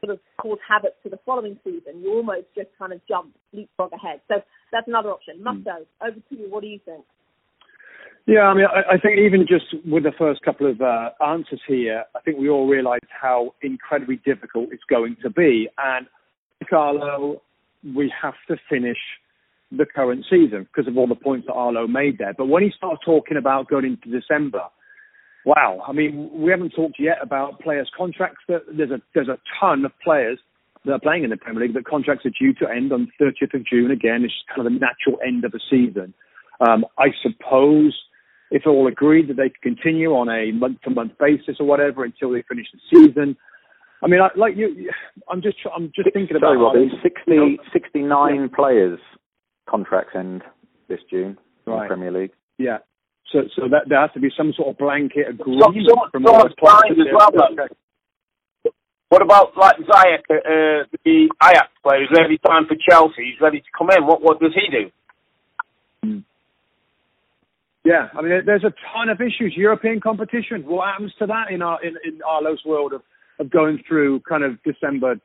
sort 0.00 0.12
of 0.12 0.20
cause 0.40 0.58
havoc 0.66 1.00
to 1.02 1.08
the 1.08 1.18
following 1.26 1.58
season. 1.64 2.02
You 2.02 2.14
almost 2.14 2.46
just 2.56 2.68
kind 2.78 2.92
of 2.92 3.00
jump, 3.08 3.34
leapfrog 3.52 3.92
ahead. 3.92 4.20
So 4.28 4.36
that's 4.72 4.88
another 4.88 5.10
option. 5.10 5.40
Mustoe, 5.42 5.64
mm. 5.64 6.08
over 6.08 6.16
to 6.16 6.34
you. 6.36 6.50
What 6.50 6.62
do 6.62 6.68
you 6.68 6.80
think? 6.84 7.04
Yeah, 8.26 8.42
I 8.42 8.54
mean, 8.54 8.66
I, 8.66 8.94
I 8.94 8.98
think 8.98 9.18
even 9.18 9.46
just 9.48 9.64
with 9.86 10.02
the 10.02 10.12
first 10.18 10.42
couple 10.42 10.70
of 10.70 10.80
uh, 10.80 11.10
answers 11.24 11.60
here, 11.66 12.04
I 12.14 12.20
think 12.20 12.38
we 12.38 12.48
all 12.48 12.68
realise 12.68 13.00
how 13.08 13.54
incredibly 13.62 14.16
difficult 14.16 14.68
it's 14.70 14.84
going 14.88 15.16
to 15.22 15.30
be. 15.30 15.68
And 15.78 16.06
Carlo, 16.68 17.42
we 17.82 18.12
have 18.20 18.34
to 18.48 18.56
finish 18.68 18.98
the 19.70 19.86
current 19.86 20.24
season 20.30 20.66
because 20.72 20.88
of 20.88 20.96
all 20.96 21.06
the 21.06 21.14
points 21.14 21.46
that 21.46 21.52
Arlo 21.52 21.86
made 21.86 22.18
there. 22.18 22.34
But 22.36 22.46
when 22.46 22.62
he 22.62 22.72
starts 22.76 23.02
talking 23.04 23.36
about 23.36 23.68
going 23.68 23.84
into 23.84 24.08
December, 24.10 24.62
wow, 25.44 25.82
I 25.86 25.92
mean, 25.92 26.30
we 26.32 26.50
haven't 26.50 26.70
talked 26.70 26.96
yet 26.98 27.18
about 27.22 27.60
players' 27.60 27.90
contracts. 27.96 28.44
There's 28.48 28.90
a 28.90 29.00
there's 29.14 29.28
a 29.28 29.38
ton 29.60 29.84
of 29.84 29.92
players 30.02 30.38
that 30.84 30.92
are 30.92 31.00
playing 31.00 31.24
in 31.24 31.30
the 31.30 31.36
Premier 31.36 31.62
League 31.62 31.74
that 31.74 31.84
contracts 31.84 32.24
are 32.24 32.30
due 32.30 32.54
to 32.54 32.68
end 32.68 32.92
on 32.92 33.10
30th 33.20 33.54
of 33.54 33.66
June. 33.66 33.90
Again, 33.90 34.24
it's 34.24 34.34
kind 34.48 34.66
of 34.66 34.72
the 34.72 34.78
natural 34.78 35.18
end 35.26 35.44
of 35.44 35.52
the 35.52 35.60
season. 35.70 36.14
Um, 36.60 36.84
I 36.98 37.08
suppose 37.22 37.96
if 38.50 38.66
all 38.66 38.86
agreed 38.86 39.28
that 39.28 39.36
they 39.36 39.50
could 39.50 39.62
continue 39.62 40.12
on 40.12 40.28
a 40.28 40.52
month-to-month 40.52 41.12
basis 41.20 41.56
or 41.60 41.66
whatever 41.66 42.04
until 42.04 42.30
they 42.32 42.42
finish 42.48 42.66
the 42.72 42.80
season, 42.90 43.36
I 44.02 44.06
mean, 44.06 44.20
I, 44.20 44.28
like 44.36 44.56
you, 44.56 44.90
I'm 45.30 45.42
just, 45.42 45.56
I'm 45.74 45.92
just 45.94 46.12
thinking 46.12 46.36
Sorry, 46.38 46.56
about. 46.56 46.74
Robbie, 46.74 46.90
60, 47.02 47.20
you 47.26 47.36
know, 47.36 47.56
69 47.72 48.34
yeah. 48.34 48.46
players 48.54 49.00
contracts 49.68 50.12
end 50.16 50.42
this 50.88 51.00
June. 51.10 51.36
right. 51.66 51.76
in 51.76 51.82
the 51.82 51.88
Premier 51.88 52.12
League. 52.12 52.32
Yeah. 52.58 52.78
So, 53.32 53.40
so 53.54 53.68
that 53.68 53.88
there 53.88 54.00
has 54.00 54.10
to 54.14 54.20
be 54.20 54.30
some 54.36 54.52
sort 54.56 54.68
of 54.68 54.78
blanket 54.78 55.28
agreement 55.28 55.76
so, 55.86 55.96
from 56.12 56.26
all 56.26 56.44
the 56.44 56.48
as 56.48 57.06
well. 57.12 57.30
Though. 57.32 58.72
What 59.10 59.22
about 59.22 59.56
like 59.56 59.76
Ziyech, 59.76 60.24
uh, 60.30 60.84
the 61.04 61.28
Ajax 61.42 61.68
player 61.82 62.00
who's 62.00 62.18
ready 62.18 62.38
time 62.38 62.66
for 62.66 62.76
Chelsea? 62.88 63.32
He's 63.32 63.40
ready 63.40 63.60
to 63.60 63.66
come 63.76 63.88
in. 63.90 64.06
What 64.06 64.22
what 64.22 64.40
does 64.40 64.52
he 64.54 64.70
do? 64.70 64.90
Hmm. 66.02 66.18
Yeah, 67.84 68.08
I 68.12 68.20
mean, 68.20 68.42
there's 68.44 68.64
a 68.64 68.74
ton 68.92 69.08
of 69.08 69.20
issues. 69.20 69.54
European 69.56 70.00
competition. 70.00 70.64
What 70.66 70.88
happens 70.88 71.12
to 71.18 71.26
that 71.26 71.50
in 71.50 71.62
our 71.62 71.82
in, 71.82 71.96
in 72.04 72.20
Arlo's 72.22 72.62
world 72.66 72.92
of, 72.92 73.02
of 73.38 73.50
going 73.50 73.82
through 73.86 74.20
kind 74.20 74.44
of 74.44 74.62
December? 74.62 75.16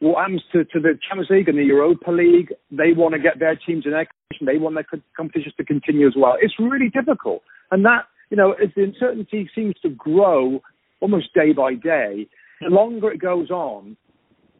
What 0.00 0.20
happens 0.20 0.42
to, 0.52 0.64
to 0.64 0.80
the 0.80 0.98
Champions 1.06 1.30
League 1.30 1.48
and 1.48 1.58
the 1.58 1.64
Europa 1.64 2.10
League? 2.10 2.52
They 2.70 2.92
want 2.92 3.14
to 3.14 3.20
get 3.20 3.38
their 3.38 3.56
teams 3.56 3.86
in 3.86 3.92
their 3.92 4.06
competition. 4.06 4.46
They 4.46 4.58
want 4.58 4.74
their 4.74 5.02
competitions 5.16 5.54
to 5.56 5.64
continue 5.64 6.06
as 6.06 6.14
well. 6.16 6.36
It's 6.40 6.54
really 6.58 6.90
difficult, 6.90 7.42
and 7.70 7.84
that 7.84 8.04
you 8.30 8.36
know, 8.36 8.52
as 8.52 8.70
the 8.74 8.82
uncertainty 8.82 9.48
seems 9.54 9.74
to 9.82 9.90
grow 9.90 10.60
almost 11.00 11.32
day 11.34 11.52
by 11.52 11.74
day, 11.74 12.26
the 12.60 12.68
longer 12.68 13.12
it 13.12 13.20
goes 13.20 13.50
on, 13.50 13.96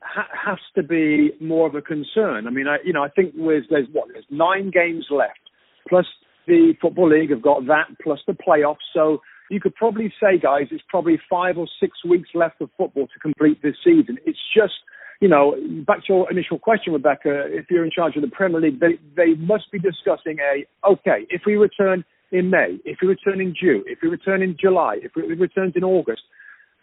ha- 0.00 0.28
has 0.32 0.58
to 0.76 0.82
be 0.82 1.32
more 1.40 1.66
of 1.66 1.74
a 1.74 1.82
concern. 1.82 2.46
I 2.46 2.50
mean, 2.50 2.68
I, 2.68 2.76
you 2.84 2.92
know, 2.92 3.02
I 3.02 3.08
think 3.08 3.34
there's, 3.36 3.64
there's 3.70 3.88
what 3.92 4.08
there's 4.12 4.26
nine 4.30 4.70
games 4.70 5.06
left, 5.10 5.40
plus 5.88 6.06
the 6.46 6.74
football 6.80 7.08
league 7.08 7.30
have 7.30 7.42
got 7.42 7.66
that, 7.66 7.86
plus 8.02 8.20
the 8.26 8.34
playoffs. 8.34 8.76
So 8.92 9.22
you 9.50 9.60
could 9.60 9.74
probably 9.74 10.12
say, 10.20 10.38
guys, 10.38 10.68
it's 10.70 10.84
probably 10.88 11.20
five 11.28 11.58
or 11.58 11.66
six 11.80 12.04
weeks 12.04 12.30
left 12.34 12.60
of 12.60 12.70
football 12.76 13.06
to 13.06 13.18
complete 13.20 13.62
this 13.62 13.76
season. 13.84 14.18
It's 14.24 14.38
just 14.54 14.74
you 15.20 15.28
know, 15.28 15.54
back 15.86 16.04
to 16.04 16.12
your 16.12 16.30
initial 16.30 16.58
question, 16.58 16.92
Rebecca, 16.92 17.46
if 17.46 17.66
you're 17.70 17.84
in 17.84 17.90
charge 17.90 18.16
of 18.16 18.22
the 18.22 18.28
Premier 18.28 18.60
League, 18.60 18.80
they, 18.80 18.98
they 19.16 19.34
must 19.36 19.70
be 19.72 19.78
discussing 19.78 20.38
a, 20.40 20.66
okay, 20.86 21.26
if 21.30 21.42
we 21.46 21.54
return 21.54 22.04
in 22.32 22.50
May, 22.50 22.78
if 22.84 22.98
we 23.00 23.08
return 23.08 23.40
in 23.40 23.54
June, 23.58 23.84
if 23.86 24.00
we 24.02 24.08
return 24.08 24.42
in 24.42 24.56
July, 24.60 24.98
if 25.02 25.12
we 25.14 25.22
return 25.22 25.72
in 25.74 25.84
August, 25.84 26.22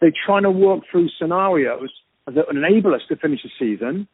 they're 0.00 0.10
trying 0.26 0.42
to 0.42 0.50
work 0.50 0.80
through 0.90 1.08
scenarios 1.18 1.90
that 2.26 2.46
enable 2.50 2.94
us 2.94 3.02
to 3.08 3.16
finish 3.16 3.40
the 3.42 3.50
season 3.58 4.08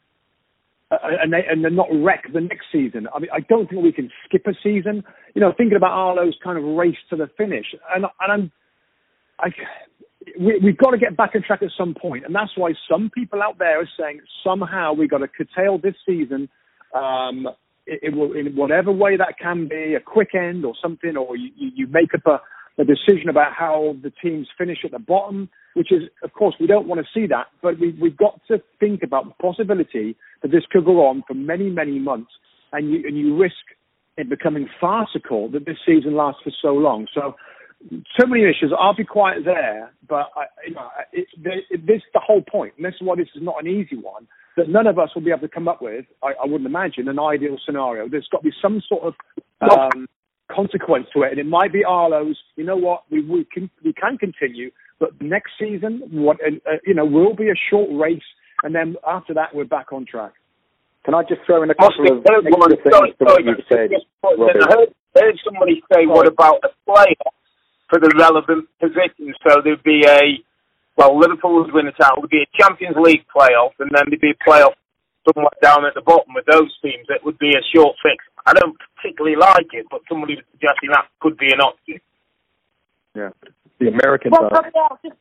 uh, 0.91 0.97
and, 1.23 1.33
they, 1.33 1.45
and 1.49 1.63
they're 1.63 1.71
not 1.71 1.89
wreck 1.93 2.25
the 2.33 2.41
next 2.41 2.67
season. 2.73 3.09
I 3.15 3.19
mean, 3.19 3.31
I 3.33 3.41
don't 3.41 3.69
think 3.69 3.83
we 3.83 3.93
can 3.93 4.11
skip 4.25 4.47
a 4.47 4.53
season. 4.63 5.05
You 5.35 5.41
know, 5.41 5.53
thinking 5.57 5.77
about 5.77 5.93
Arlo's 5.93 6.37
kind 6.43 6.59
of 6.59 6.65
race 6.65 6.97
to 7.11 7.17
the 7.17 7.29
finish, 7.37 7.67
and, 7.95 8.07
and 8.21 8.33
I'm, 8.33 8.53
I, 9.39 9.49
we, 10.39 10.59
we've 10.63 10.79
got 10.79 10.91
to 10.91 10.99
get 10.99 11.17
back 11.17 11.33
on 11.35 11.43
track 11.43 11.63
at 11.63 11.71
some 11.77 11.95
point, 11.95 12.25
and 12.25 12.35
that's 12.35 12.57
why 12.57 12.73
some 12.91 13.11
people 13.15 13.43
out 13.43 13.59
there 13.59 13.81
are 13.81 13.89
saying 13.99 14.21
somehow 14.43 14.93
we've 14.93 15.11
got 15.11 15.19
to 15.19 15.29
curtail 15.29 15.79
this 15.79 15.95
season. 16.07 16.49
Um, 16.95 17.47
it, 17.87 18.01
it 18.03 18.17
will, 18.17 18.33
in 18.33 18.55
whatever 18.57 18.93
way 18.93 19.17
that 19.17 19.35
can 19.41 19.69
be, 19.69 19.95
a 19.95 20.01
quick 20.01 20.35
end 20.35 20.65
or 20.65 20.75
something, 20.83 21.17
or 21.17 21.37
you, 21.37 21.51
you 21.57 21.87
make 21.87 22.15
up 22.15 22.27
a, 22.27 22.41
a 22.79 22.85
decision 22.85 23.29
about 23.29 23.53
how 23.53 23.97
the 24.03 24.13
teams 24.23 24.49
finish 24.57 24.79
at 24.85 24.93
the 24.93 24.99
bottom, 24.99 25.49
which 25.75 25.93
is, 25.93 26.03
of 26.23 26.33
course, 26.33 26.55
we 26.61 26.67
don't 26.67 26.87
want 26.87 27.01
to 27.01 27.07
see 27.13 27.27
that, 27.27 27.47
but 27.63 27.79
we, 27.79 27.97
we've 28.01 28.17
got 28.17 28.41
to 28.49 28.63
think 28.79 29.03
about 29.03 29.25
the 29.25 29.35
possibility 29.43 30.17
that 30.43 30.51
this 30.51 30.63
could 30.71 30.85
go 30.85 31.07
on 31.07 31.23
for 31.27 31.35
many, 31.35 31.71
many 31.71 31.99
months, 31.99 32.31
and 32.73 32.91
you, 32.91 33.03
and 33.07 33.19
you 33.19 33.37
risk 33.37 33.55
it 34.17 34.29
becoming 34.29 34.69
farcical 34.81 35.49
that 35.51 35.67
this 35.67 35.77
season 35.87 36.17
lasts 36.17 36.41
for 36.43 36.53
so 36.63 36.69
long. 36.69 37.07
So 37.15 37.35
so 38.21 38.27
many 38.27 38.43
issues. 38.43 38.73
I'll 38.77 38.95
be 38.95 39.05
quiet 39.05 39.45
there, 39.45 39.93
but 40.09 40.31
I, 40.37 40.45
you 40.67 40.75
know, 40.75 40.89
it, 41.13 41.29
it, 41.71 41.87
this 41.87 41.97
is 41.99 42.03
the 42.13 42.21
whole 42.25 42.43
point, 42.43 42.75
and 42.77 42.85
this 42.85 42.95
is 42.95 43.07
why 43.07 43.17
this 43.17 43.29
is 43.35 43.43
not 43.43 43.55
an 43.61 43.69
easy 43.69 43.97
one. 43.97 44.27
That 44.57 44.69
none 44.69 44.89
of 44.89 44.99
us 44.99 45.11
will 45.15 45.23
be 45.23 45.31
able 45.31 45.43
to 45.43 45.49
come 45.49 45.69
up 45.69 45.81
with. 45.81 46.05
I, 46.23 46.33
I 46.43 46.47
wouldn't 46.47 46.67
imagine 46.67 47.09
an 47.09 47.21
ideal 47.21 47.57
scenario. 47.65 48.09
There's 48.09 48.27
got 48.33 48.39
to 48.39 48.51
be 48.51 48.57
some 48.61 48.83
sort 48.89 49.05
of 49.05 49.15
um, 49.71 50.09
consequence 50.51 51.07
to 51.15 51.23
it, 51.23 51.31
and 51.33 51.39
it 51.39 51.47
might 51.47 51.73
be 51.73 51.85
Arlo's. 51.85 52.39
You 52.57 52.65
know 52.65 52.77
what? 52.77 53.05
We 53.11 53.23
we 53.23 53.45
can 53.45 53.71
we 53.85 53.93
can 53.93 54.19
continue, 54.19 54.71
but 54.99 55.11
next 55.21 55.53
season, 55.59 56.03
what 56.11 56.39
uh, 56.45 56.79
you 56.87 56.95
know, 56.95 57.05
will 57.05 57.35
be 57.35 57.49
a 57.49 57.59
short 57.71 57.89
race, 57.93 58.29
and 58.63 58.75
then 58.75 58.97
after 59.07 59.35
that, 59.35 59.55
we're 59.55 59.65
back 59.65 59.93
on 59.93 60.07
track. 60.07 60.33
Can 61.05 61.15
I 61.15 61.23
just 61.23 61.41
throw 61.47 61.63
in 61.63 61.71
a 61.71 61.75
couple 61.75 62.05
of 62.05 62.19
extra 62.27 62.43
things 62.43 62.85
sorry, 62.91 63.13
to 63.13 63.25
what 63.25 63.45
you've 63.45 63.65
said? 63.69 63.91
I 64.25 64.77
heard, 64.77 64.95
heard 65.17 65.37
somebody 65.45 65.83
say, 65.93 66.07
"What 66.07 66.27
about 66.27 66.61
a 66.65 66.69
player?" 66.85 67.33
for 67.89 67.99
the 67.99 68.13
relevant 68.17 68.69
positions. 68.81 69.35
So 69.43 69.61
there'd 69.65 69.83
be 69.83 70.05
a, 70.07 70.39
well, 70.97 71.19
Liverpool 71.19 71.65
would 71.65 71.73
win 71.73 71.87
the 71.87 71.97
title, 71.97 72.23
there'd 72.23 72.31
be 72.31 72.45
a 72.45 72.57
Champions 72.61 72.97
League 73.01 73.25
playoff, 73.35 73.73
and 73.81 73.91
then 73.93 74.05
there'd 74.09 74.21
be 74.21 74.37
a 74.37 74.45
playoff 74.45 74.77
somewhere 75.25 75.57
down 75.63 75.85
at 75.85 75.95
the 75.95 76.05
bottom 76.05 76.33
with 76.35 76.45
those 76.47 76.71
teams. 76.81 77.09
It 77.09 77.25
would 77.25 77.39
be 77.39 77.57
a 77.57 77.65
short 77.75 77.97
fix. 78.03 78.25
I 78.49 78.53
don't 78.55 78.77
particularly 78.97 79.37
like 79.37 79.69
it, 79.73 79.87
but 79.91 80.01
somebody 80.09 80.37
was 80.37 80.45
suggesting 80.53 80.89
that 80.91 81.07
could 81.21 81.37
be 81.37 81.53
an 81.53 81.61
option. 81.61 82.01
Yeah, 83.15 83.31
the 83.79 83.89
American. 83.89 84.33
Well, 84.33 84.49
yeah, 84.53 84.89
just 85.05 85.21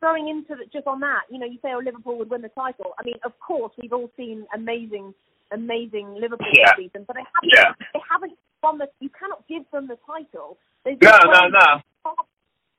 throwing 0.00 0.28
into 0.28 0.54
the, 0.56 0.66
just 0.72 0.86
on 0.86 1.00
that, 1.00 1.22
you 1.30 1.38
know, 1.38 1.46
you 1.46 1.58
say, 1.62 1.72
oh, 1.72 1.80
Liverpool 1.82 2.18
would 2.18 2.30
win 2.30 2.42
the 2.42 2.50
title. 2.50 2.92
I 2.98 3.04
mean, 3.04 3.16
of 3.24 3.32
course, 3.40 3.72
we've 3.80 3.92
all 3.92 4.10
seen 4.16 4.46
amazing, 4.54 5.14
amazing 5.52 6.14
Liverpool 6.20 6.52
yeah. 6.52 6.72
season, 6.76 7.04
but 7.06 7.16
they 7.16 7.24
haven't, 7.24 7.52
yeah. 7.52 7.72
they 7.94 8.00
haven't 8.10 8.36
won 8.62 8.78
the. 8.78 8.88
You 9.00 9.10
cannot 9.10 9.46
give 9.48 9.64
them 9.72 9.88
the 9.88 9.96
title. 10.06 10.58
They've 10.84 11.00
no, 11.00 11.18
no, 11.24 11.48
no 11.48 11.80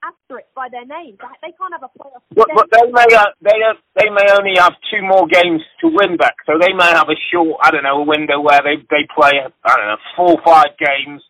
asterisk 0.03 0.47
by 0.55 0.67
their 0.69 0.85
name. 0.85 1.17
They 1.41 1.53
can't 1.57 1.73
have 1.73 1.83
a 1.83 1.91
playoff. 1.97 2.21
But, 2.35 2.47
but 2.53 2.67
they 2.71 2.85
may 2.91 3.09
uh, 3.15 3.33
they 3.41 3.57
uh, 3.61 3.77
they 3.95 4.09
may 4.09 4.27
only 4.33 4.55
have 4.57 4.73
two 4.91 5.01
more 5.01 5.27
games 5.27 5.61
to 5.81 5.87
win 5.89 6.17
back, 6.17 6.35
so 6.45 6.57
they 6.59 6.73
may 6.73 6.91
have 6.93 7.09
a 7.09 7.19
short 7.31 7.59
I 7.63 7.71
don't 7.71 7.83
know 7.83 8.01
a 8.01 8.05
window 8.05 8.41
where 8.41 8.61
they 8.61 8.77
they 8.89 9.07
play 9.13 9.41
I 9.41 9.75
don't 9.75 9.87
know 9.87 10.01
four 10.15 10.31
or 10.37 10.41
five 10.45 10.77
games 10.77 11.21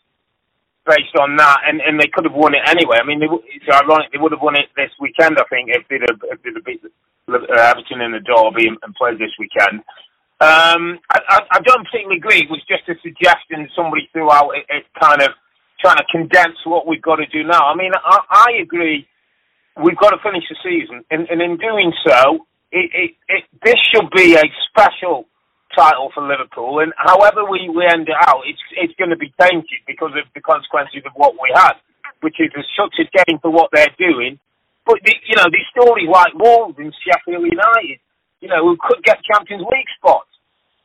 based 0.86 1.16
on 1.20 1.36
that, 1.38 1.68
and 1.68 1.82
and 1.82 2.00
they 2.00 2.08
could 2.12 2.26
have 2.26 2.36
won 2.36 2.56
it 2.56 2.64
anyway. 2.68 2.98
I 3.02 3.06
mean, 3.06 3.20
they, 3.20 3.28
it's 3.56 3.68
ironic 3.68 4.12
they 4.12 4.20
would 4.20 4.32
have 4.32 4.42
won 4.42 4.56
it 4.56 4.72
this 4.76 4.92
weekend. 5.00 5.38
I 5.38 5.46
think 5.52 5.70
if 5.70 5.88
they'd 5.88 6.08
have, 6.08 6.20
if 6.32 6.42
they'd 6.44 6.56
have 6.56 6.66
beat 6.66 6.82
Everton 7.28 8.02
in 8.02 8.16
the 8.16 8.24
derby 8.24 8.68
and, 8.68 8.78
and 8.84 8.96
played 8.96 9.20
this 9.20 9.36
weekend. 9.38 9.84
Um, 10.40 11.02
I, 11.10 11.18
I, 11.28 11.40
I 11.52 11.60
don't 11.66 11.84
particularly 11.84 12.22
agree. 12.22 12.46
It 12.46 12.50
was 12.50 12.62
just 12.70 12.88
a 12.88 12.96
suggestion 13.02 13.68
somebody 13.76 14.08
threw 14.14 14.32
out. 14.32 14.54
It, 14.56 14.66
it 14.70 14.86
kind 15.00 15.22
of 15.22 15.34
trying 15.80 15.98
to 15.98 16.06
condense 16.12 16.58
what 16.66 16.88
we've 16.88 17.02
got 17.02 17.18
to 17.18 17.26
do 17.28 17.44
now. 17.44 17.68
I 17.68 17.76
mean, 17.76 17.92
I, 17.94 18.20
I 18.30 18.48
agree. 18.62 19.08
We've 19.82 19.98
got 19.98 20.10
to 20.12 20.18
finish 20.24 20.44
the 20.50 20.58
season, 20.64 21.06
and, 21.12 21.30
and 21.30 21.42
in 21.42 21.58
doing 21.58 21.94
so, 22.06 22.48
it, 22.72 22.90
it, 22.94 23.12
it, 23.30 23.44
this 23.64 23.78
should 23.94 24.10
be 24.16 24.36
a 24.36 24.44
special 24.70 25.26
title 25.76 26.10
for 26.14 26.26
Liverpool. 26.26 26.80
And 26.80 26.94
however 26.98 27.46
we, 27.46 27.70
we 27.70 27.86
end 27.86 28.10
it 28.10 28.18
out, 28.28 28.42
it's 28.46 28.62
it's 28.74 28.96
going 28.98 29.12
to 29.12 29.18
be 29.18 29.34
tainted 29.40 29.86
because 29.86 30.12
of 30.18 30.26
the 30.34 30.42
consequences 30.42 31.06
of 31.06 31.14
what 31.16 31.34
we 31.38 31.54
had, 31.54 31.78
which 32.22 32.40
is 32.40 32.50
a, 32.58 32.64
such 32.74 32.98
a 32.98 33.06
game 33.06 33.40
for 33.40 33.52
what 33.52 33.70
they're 33.72 33.94
doing. 33.98 34.40
But 34.86 34.98
the, 35.06 35.14
you 35.28 35.36
know, 35.36 35.46
these 35.52 35.68
stories 35.76 36.10
like 36.10 36.34
Wolves 36.34 36.80
and 36.80 36.94
Sheffield 37.06 37.46
United, 37.46 38.00
you 38.42 38.50
know, 38.50 38.64
who 38.64 38.78
could 38.82 39.04
get 39.04 39.20
Champions 39.30 39.64
League 39.70 39.92
spots 40.00 40.27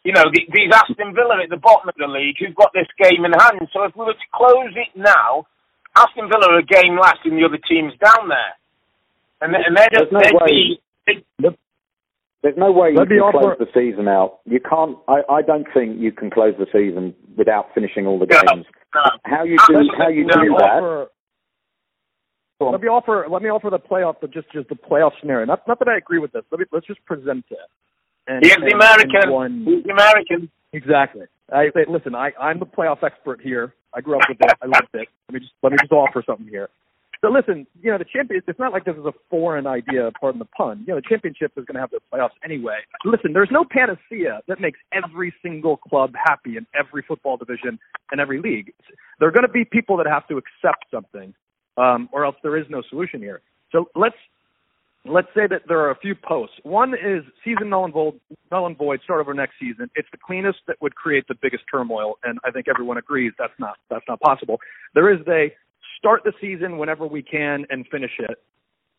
you 0.04 0.12
know, 0.12 0.24
the, 0.32 0.42
these 0.52 0.70
Aston 0.72 1.14
Villa 1.14 1.42
at 1.42 1.50
the 1.50 1.56
bottom 1.56 1.88
of 1.88 1.94
the 1.96 2.06
league 2.06 2.36
who've 2.38 2.54
got 2.54 2.72
this 2.74 2.88
game 2.98 3.24
in 3.24 3.32
hand. 3.32 3.68
So 3.72 3.84
if 3.84 3.94
we 3.94 4.04
were 4.04 4.14
to 4.18 4.30
close 4.34 4.74
it 4.74 4.90
now, 4.96 5.46
Aston 5.96 6.28
Villa 6.28 6.50
are 6.50 6.58
a 6.58 6.66
game 6.66 6.98
less 6.98 7.16
than 7.24 7.36
the 7.36 7.44
other 7.44 7.60
teams 7.68 7.92
down 8.02 8.28
there. 8.28 8.54
And, 9.40 9.54
and 9.54 9.76
they're 9.76 9.90
just, 9.90 10.10
There's 10.10 10.32
no 10.32 10.38
way. 10.38 10.78
Be, 11.06 11.56
there's 12.42 12.56
no 12.56 12.72
way 12.72 12.90
you 12.90 12.98
can 12.98 13.18
offer... 13.18 13.54
close 13.54 13.58
the 13.58 13.70
season 13.72 14.08
out. 14.08 14.40
You 14.44 14.58
can't. 14.58 14.98
I, 15.06 15.22
I 15.30 15.42
don't 15.42 15.66
think 15.72 16.00
you 16.00 16.10
can 16.10 16.30
close 16.30 16.54
the 16.58 16.66
season 16.72 17.14
without 17.36 17.68
finishing 17.72 18.06
all 18.06 18.18
the 18.18 18.26
games. 18.26 18.66
No, 18.94 19.00
no. 19.00 19.10
How 19.24 19.44
you 19.44 19.56
do? 19.68 19.74
How 19.96 20.08
you 20.08 20.24
do 20.24 20.56
that? 20.58 21.08
Let 22.60 22.80
me 22.80 22.88
offer. 22.88 23.26
Let 23.30 23.42
me 23.42 23.48
offer 23.48 23.70
the 23.70 23.78
playoff. 23.78 24.20
The, 24.20 24.28
just 24.28 24.50
just 24.52 24.68
the 24.68 24.74
playoff 24.74 25.12
scenario. 25.20 25.46
Not 25.46 25.66
not 25.68 25.78
that 25.78 25.88
I 25.88 25.96
agree 25.96 26.18
with 26.18 26.32
this. 26.32 26.42
Let 26.50 26.58
me 26.60 26.66
let's 26.72 26.86
just 26.86 27.04
present 27.04 27.44
it. 27.50 27.58
And, 28.26 28.44
He's 28.44 28.56
the 28.56 28.74
American. 28.74 29.30
One, 29.30 29.64
He's 29.64 29.84
the 29.84 29.92
American. 29.92 30.50
Exactly. 30.72 31.26
I 31.52 31.66
say, 31.74 31.84
listen, 31.88 32.14
I, 32.14 32.32
I'm 32.40 32.58
the 32.58 32.66
playoff 32.66 33.02
expert 33.02 33.40
here. 33.42 33.74
I 33.94 34.00
grew 34.00 34.16
up 34.16 34.22
with 34.28 34.38
it. 34.40 34.52
I 34.62 34.66
love 34.66 34.84
it. 34.94 35.08
Let 35.28 35.34
me 35.34 35.40
just 35.40 35.52
let 35.62 35.72
me 35.72 35.78
just 35.80 35.92
offer 35.92 36.22
something 36.26 36.48
here. 36.48 36.68
So 37.20 37.30
listen, 37.30 37.66
you 37.80 37.92
know 37.92 37.98
the 37.98 38.04
champion. 38.04 38.42
It's 38.48 38.58
not 38.58 38.72
like 38.72 38.84
this 38.84 38.96
is 38.96 39.04
a 39.04 39.12
foreign 39.30 39.66
idea. 39.66 40.10
Pardon 40.20 40.40
the 40.40 40.44
pun. 40.46 40.80
You 40.86 40.94
know 40.94 40.96
the 40.96 41.08
championship 41.08 41.52
is 41.56 41.64
going 41.64 41.74
to 41.74 41.80
have 41.80 41.90
the 41.90 42.00
playoffs 42.12 42.30
anyway. 42.44 42.80
Listen, 43.04 43.32
there's 43.32 43.50
no 43.52 43.64
panacea 43.70 44.40
that 44.48 44.60
makes 44.60 44.80
every 44.92 45.32
single 45.42 45.76
club 45.76 46.14
happy 46.16 46.56
in 46.56 46.66
every 46.74 47.04
football 47.06 47.36
division 47.36 47.78
and 48.10 48.20
every 48.20 48.40
league. 48.40 48.72
There 49.20 49.28
are 49.28 49.32
going 49.32 49.46
to 49.46 49.52
be 49.52 49.64
people 49.64 49.96
that 49.98 50.06
have 50.06 50.26
to 50.28 50.36
accept 50.38 50.86
something, 50.90 51.32
um, 51.76 52.08
or 52.12 52.24
else 52.24 52.36
there 52.42 52.56
is 52.56 52.66
no 52.68 52.82
solution 52.90 53.20
here. 53.20 53.40
So 53.70 53.88
let's 53.94 54.16
let's 55.04 55.28
say 55.34 55.46
that 55.48 55.62
there 55.68 55.80
are 55.80 55.90
a 55.90 55.96
few 55.98 56.14
posts. 56.14 56.56
One 56.62 56.94
is 56.94 57.24
season 57.44 57.70
null 57.70 57.84
and 57.84 57.92
void, 57.92 58.20
null 58.50 58.66
and 58.66 58.76
void, 58.76 59.00
start 59.02 59.20
over 59.20 59.34
next 59.34 59.54
season. 59.60 59.90
It's 59.96 60.08
the 60.12 60.18
cleanest 60.18 60.58
that 60.68 60.76
would 60.80 60.94
create 60.94 61.24
the 61.28 61.34
biggest 61.40 61.64
turmoil, 61.70 62.18
and 62.22 62.38
I 62.44 62.50
think 62.50 62.66
everyone 62.68 62.98
agrees 62.98 63.32
that's 63.38 63.52
not 63.58 63.76
that's 63.90 64.04
not 64.08 64.20
possible. 64.20 64.60
There 64.94 65.12
is 65.12 65.20
a 65.28 65.54
start 65.98 66.22
the 66.24 66.32
season 66.40 66.78
whenever 66.78 67.06
we 67.06 67.22
can 67.22 67.66
and 67.70 67.86
finish 67.88 68.12
it, 68.18 68.38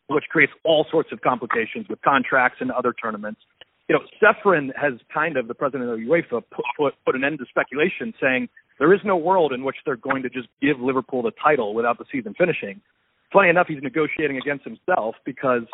which 0.08 0.24
creates 0.30 0.52
all 0.64 0.86
sorts 0.90 1.10
of 1.12 1.20
complications 1.20 1.86
with 1.88 2.00
contracts 2.02 2.58
and 2.60 2.70
other 2.70 2.92
tournaments. 2.92 3.40
you 3.88 3.94
know, 3.94 4.02
Ceferin 4.22 4.70
has 4.76 4.94
kind 5.12 5.36
of 5.36 5.48
the 5.48 5.54
president 5.54 5.90
of 5.90 5.98
UEFA 5.98 6.42
put, 6.50 6.64
put 6.76 6.94
put 7.04 7.14
an 7.14 7.24
end 7.24 7.38
to 7.38 7.46
speculation, 7.48 8.14
saying 8.20 8.48
there 8.78 8.92
is 8.92 9.00
no 9.04 9.16
world 9.16 9.52
in 9.52 9.64
which 9.64 9.76
they're 9.84 9.96
going 9.96 10.22
to 10.22 10.28
just 10.28 10.48
give 10.60 10.80
Liverpool 10.80 11.22
the 11.22 11.32
title 11.42 11.74
without 11.74 11.98
the 11.98 12.04
season 12.10 12.34
finishing. 12.36 12.80
Funny 13.34 13.48
enough, 13.48 13.66
he's 13.66 13.82
negotiating 13.82 14.38
against 14.38 14.64
himself 14.64 15.16
because 15.26 15.64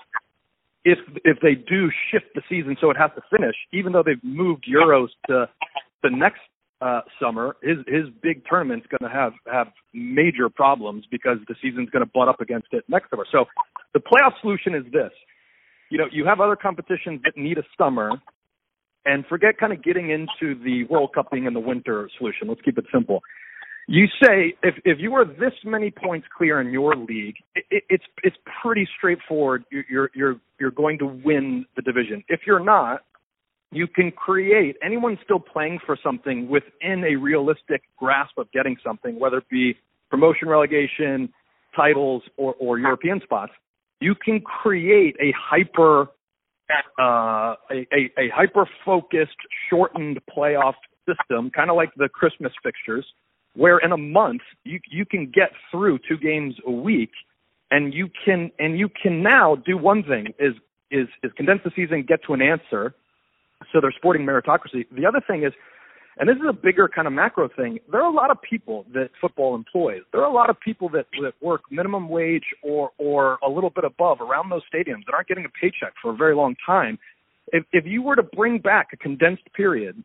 if 0.84 0.98
if 1.24 1.38
they 1.42 1.54
do 1.54 1.90
shift 2.10 2.26
the 2.34 2.40
season 2.48 2.74
so 2.80 2.90
it 2.90 2.96
has 2.96 3.10
to 3.14 3.22
finish, 3.30 3.54
even 3.72 3.92
though 3.92 4.02
they've 4.02 4.24
moved 4.24 4.64
Euros 4.66 5.08
to 5.28 5.46
the 6.02 6.08
next 6.10 6.40
uh, 6.80 7.02
summer, 7.20 7.56
his 7.62 7.76
his 7.86 8.04
big 8.22 8.42
tournament's 8.48 8.86
going 8.86 9.08
to 9.08 9.14
have 9.14 9.34
have 9.52 9.66
major 9.92 10.48
problems 10.48 11.04
because 11.10 11.36
the 11.48 11.54
season's 11.60 11.90
going 11.90 12.04
to 12.04 12.10
butt 12.14 12.28
up 12.28 12.40
against 12.40 12.68
it 12.72 12.82
next 12.88 13.10
summer. 13.10 13.26
So 13.30 13.44
the 13.92 14.00
playoff 14.00 14.40
solution 14.40 14.74
is 14.74 14.84
this: 14.90 15.12
you 15.90 15.98
know, 15.98 16.06
you 16.10 16.24
have 16.24 16.40
other 16.40 16.56
competitions 16.56 17.20
that 17.24 17.36
need 17.36 17.58
a 17.58 17.64
summer, 17.76 18.12
and 19.04 19.26
forget 19.26 19.58
kind 19.58 19.74
of 19.74 19.84
getting 19.84 20.08
into 20.08 20.58
the 20.64 20.84
World 20.84 21.10
Cup 21.14 21.30
being 21.30 21.44
in 21.44 21.52
the 21.52 21.60
winter 21.60 22.08
solution. 22.16 22.48
Let's 22.48 22.62
keep 22.62 22.78
it 22.78 22.86
simple. 22.90 23.20
You 23.88 24.06
say 24.22 24.54
if 24.62 24.74
if 24.84 24.98
you 25.00 25.14
are 25.14 25.24
this 25.24 25.52
many 25.64 25.90
points 25.90 26.26
clear 26.36 26.60
in 26.60 26.70
your 26.70 26.94
league, 26.94 27.36
it, 27.54 27.64
it, 27.70 27.84
it's 27.88 28.04
it's 28.22 28.36
pretty 28.62 28.88
straightforward. 28.96 29.64
You're 29.70 30.10
you're 30.14 30.36
you're 30.58 30.70
going 30.70 30.98
to 30.98 31.06
win 31.06 31.66
the 31.76 31.82
division. 31.82 32.22
If 32.28 32.40
you're 32.46 32.64
not, 32.64 33.00
you 33.72 33.86
can 33.88 34.12
create 34.12 34.76
anyone 34.84 35.18
still 35.24 35.40
playing 35.40 35.80
for 35.84 35.98
something 36.02 36.48
within 36.48 37.04
a 37.04 37.16
realistic 37.16 37.82
grasp 37.98 38.38
of 38.38 38.50
getting 38.52 38.76
something, 38.84 39.18
whether 39.18 39.38
it 39.38 39.48
be 39.50 39.74
promotion, 40.10 40.48
relegation, 40.48 41.32
titles, 41.74 42.22
or 42.36 42.54
or 42.60 42.78
European 42.78 43.20
spots 43.22 43.52
you 44.00 44.14
can 44.14 44.40
create 44.40 45.16
a 45.20 45.32
hyper 45.38 46.08
uh, 47.00 47.56
a, 47.70 47.86
a, 47.92 48.12
a 48.16 48.28
hyper 48.32 48.64
focused, 48.84 49.36
shortened 49.68 50.20
playoff 50.36 50.74
system, 51.04 51.50
kind 51.50 51.68
of 51.68 51.74
like 51.74 51.90
the 51.96 52.08
Christmas 52.08 52.52
fixtures, 52.62 53.04
where 53.54 53.78
in 53.78 53.92
a 53.92 53.96
month 53.96 54.42
you 54.64 54.80
you 54.90 55.04
can 55.04 55.26
get 55.26 55.50
through 55.70 55.98
two 56.08 56.16
games 56.16 56.56
a 56.66 56.70
week, 56.70 57.10
and 57.70 57.92
you 57.94 58.08
can 58.24 58.50
and 58.58 58.78
you 58.78 58.88
can 58.88 59.22
now 59.22 59.56
do 59.56 59.76
one 59.76 60.02
thing 60.02 60.28
is 60.38 60.54
is 60.90 61.08
is 61.22 61.32
condense 61.36 61.60
the 61.64 61.70
season, 61.74 62.04
get 62.06 62.20
to 62.26 62.34
an 62.34 62.42
answer, 62.42 62.94
so 63.72 63.80
they're 63.80 63.92
sporting 63.96 64.24
meritocracy. 64.24 64.86
The 64.90 65.06
other 65.06 65.20
thing 65.26 65.44
is 65.44 65.52
and 66.20 66.28
this 66.28 66.36
is 66.36 66.42
a 66.48 66.52
bigger 66.52 66.86
kind 66.86 67.06
of 67.06 67.14
macro 67.14 67.48
thing. 67.48 67.78
There 67.90 68.02
are 68.02 68.10
a 68.10 68.14
lot 68.14 68.30
of 68.30 68.36
people 68.42 68.84
that 68.92 69.08
football 69.20 69.54
employs. 69.54 70.02
There 70.12 70.20
are 70.20 70.30
a 70.30 70.32
lot 70.32 70.50
of 70.50 70.60
people 70.60 70.90
that, 70.90 71.06
that 71.22 71.32
work 71.40 71.62
minimum 71.70 72.08
wage 72.10 72.44
or 72.62 72.90
or 72.98 73.38
a 73.42 73.48
little 73.48 73.70
bit 73.70 73.84
above 73.84 74.20
around 74.20 74.50
those 74.50 74.62
stadiums 74.72 75.06
that 75.06 75.14
aren't 75.14 75.28
getting 75.28 75.46
a 75.46 75.48
paycheck 75.48 75.94
for 76.00 76.10
a 76.10 76.16
very 76.16 76.34
long 76.34 76.56
time. 76.64 76.98
If 77.52 77.64
if 77.72 77.86
you 77.86 78.02
were 78.02 78.16
to 78.16 78.22
bring 78.22 78.58
back 78.58 78.88
a 78.92 78.96
condensed 78.96 79.50
period 79.54 80.02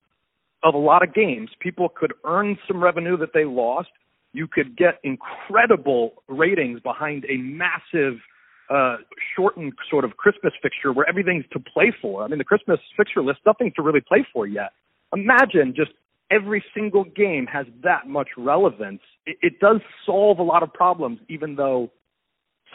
of 0.66 0.74
a 0.74 0.80
lot 0.80 1.04
of 1.04 1.14
games, 1.14 1.52
people 1.60 1.88
could 1.88 2.12
earn 2.26 2.58
some 2.68 2.84
revenue 2.84 3.16
that 3.18 3.30
they 3.34 3.46
lost. 3.46 3.90
You 4.34 4.48
could 4.48 4.76
get 4.76 5.00
incredible 5.04 6.24
ratings 6.28 6.82
behind 6.82 7.24
a 7.30 7.38
massive 7.38 8.20
uh, 8.70 8.98
shortened 9.36 9.74
sort 9.90 10.04
of 10.04 10.18
Christmas 10.18 10.54
fixture 10.62 10.92
where 10.92 11.08
everything's 11.08 11.46
to 11.54 11.60
play 11.60 11.94
for. 12.02 12.24
I 12.24 12.28
mean, 12.28 12.40
the 12.40 12.44
Christmas 12.44 12.80
fixture 12.98 13.22
list, 13.22 13.40
nothing 13.46 13.72
to 13.76 13.84
really 13.84 14.02
play 14.02 14.26
for 14.34 14.48
yet. 14.48 14.72
Imagine 15.14 15.74
just 15.76 15.92
every 16.32 16.64
single 16.74 17.04
game 17.04 17.46
has 17.46 17.68
that 17.84 18.08
much 18.08 18.30
relevance. 18.36 19.02
It, 19.28 19.38
it 19.42 19.60
does 19.60 19.82
solve 20.04 20.40
a 20.40 20.44
lot 20.44 20.64
of 20.64 20.74
problems, 20.74 21.20
even 21.30 21.56
though 21.56 21.92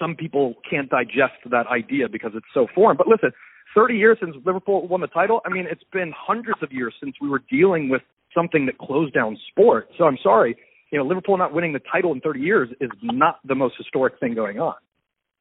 some 0.01 0.15
people 0.15 0.55
can't 0.69 0.89
digest 0.89 1.43
that 1.51 1.67
idea 1.67 2.09
because 2.09 2.33
it's 2.35 2.47
so 2.55 2.69
foreign. 2.73 2.97
But 2.97 3.09
listen, 3.09 3.33
30 3.75 3.95
years 3.95 4.19
since 4.21 4.35
Liverpool 4.45 4.87
won 4.89 5.01
the 5.01 5.07
title, 5.07 5.41
I 5.45 5.51
mean, 5.51 5.67
it's 5.71 5.85
been 5.93 6.13
hundreds 6.17 6.63
of 6.63 6.73
years 6.73 6.95
since 7.03 7.15
we 7.21 7.29
were 7.29 7.43
dealing 7.51 7.89
with 7.89 8.03
something 8.35 8.67
that 8.67 8.79
closed 8.79 9.15
down 9.15 9.39
sport. 9.51 9.89
So 9.99 10.05
I'm 10.05 10.19
sorry, 10.23 10.57
you 10.91 10.99
know, 10.99 11.05
Liverpool 11.05 11.37
not 11.37 11.53
winning 11.53 11.73
the 11.73 11.81
title 11.93 12.13
in 12.13 12.21
30 12.21 12.41
years 12.41 12.69
is 12.81 12.91
not 13.03 13.39
the 13.45 13.55
most 13.55 13.75
historic 13.77 14.19
thing 14.21 14.35
going 14.35 14.59
on. 14.59 14.75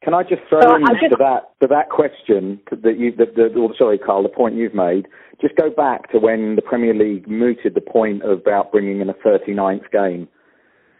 Can 0.04 0.14
I 0.14 0.24
just 0.24 0.42
throw 0.48 0.76
in 0.76 0.86
just... 0.86 1.12
to 1.12 1.18
that 1.20 1.52
to 1.62 1.68
that 1.68 1.90
question 1.90 2.62
that 2.72 2.98
you, 2.98 3.12
the, 3.12 3.26
the, 3.36 3.50
oh, 3.58 3.74
sorry, 3.78 3.98
Carl, 3.98 4.24
the 4.24 4.30
point 4.30 4.56
you've 4.56 4.74
made? 4.74 5.08
Just 5.42 5.56
go 5.58 5.70
back 5.70 6.10
to 6.12 6.20
when 6.20 6.56
the 6.56 6.62
Premier 6.62 6.94
League 6.94 7.28
mooted 7.28 7.76
the 7.76 7.82
point 7.82 8.24
about 8.24 8.72
bringing 8.72 9.02
in 9.02 9.10
a 9.10 9.14
39th 9.14 9.92
game 9.92 10.28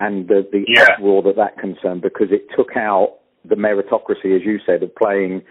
and 0.02 0.28
the, 0.28 0.48
the 0.52 0.66
yeah. 0.68 0.88
uproar 0.94 1.22
that 1.24 1.36
that 1.38 1.58
concerned 1.58 2.02
because 2.02 2.28
it 2.32 2.48
took 2.56 2.76
out 2.76 3.20
the 3.46 3.56
meritocracy, 3.56 4.36
as 4.36 4.44
you 4.46 4.60
said, 4.66 4.84
of 4.84 4.94
playing 4.96 5.42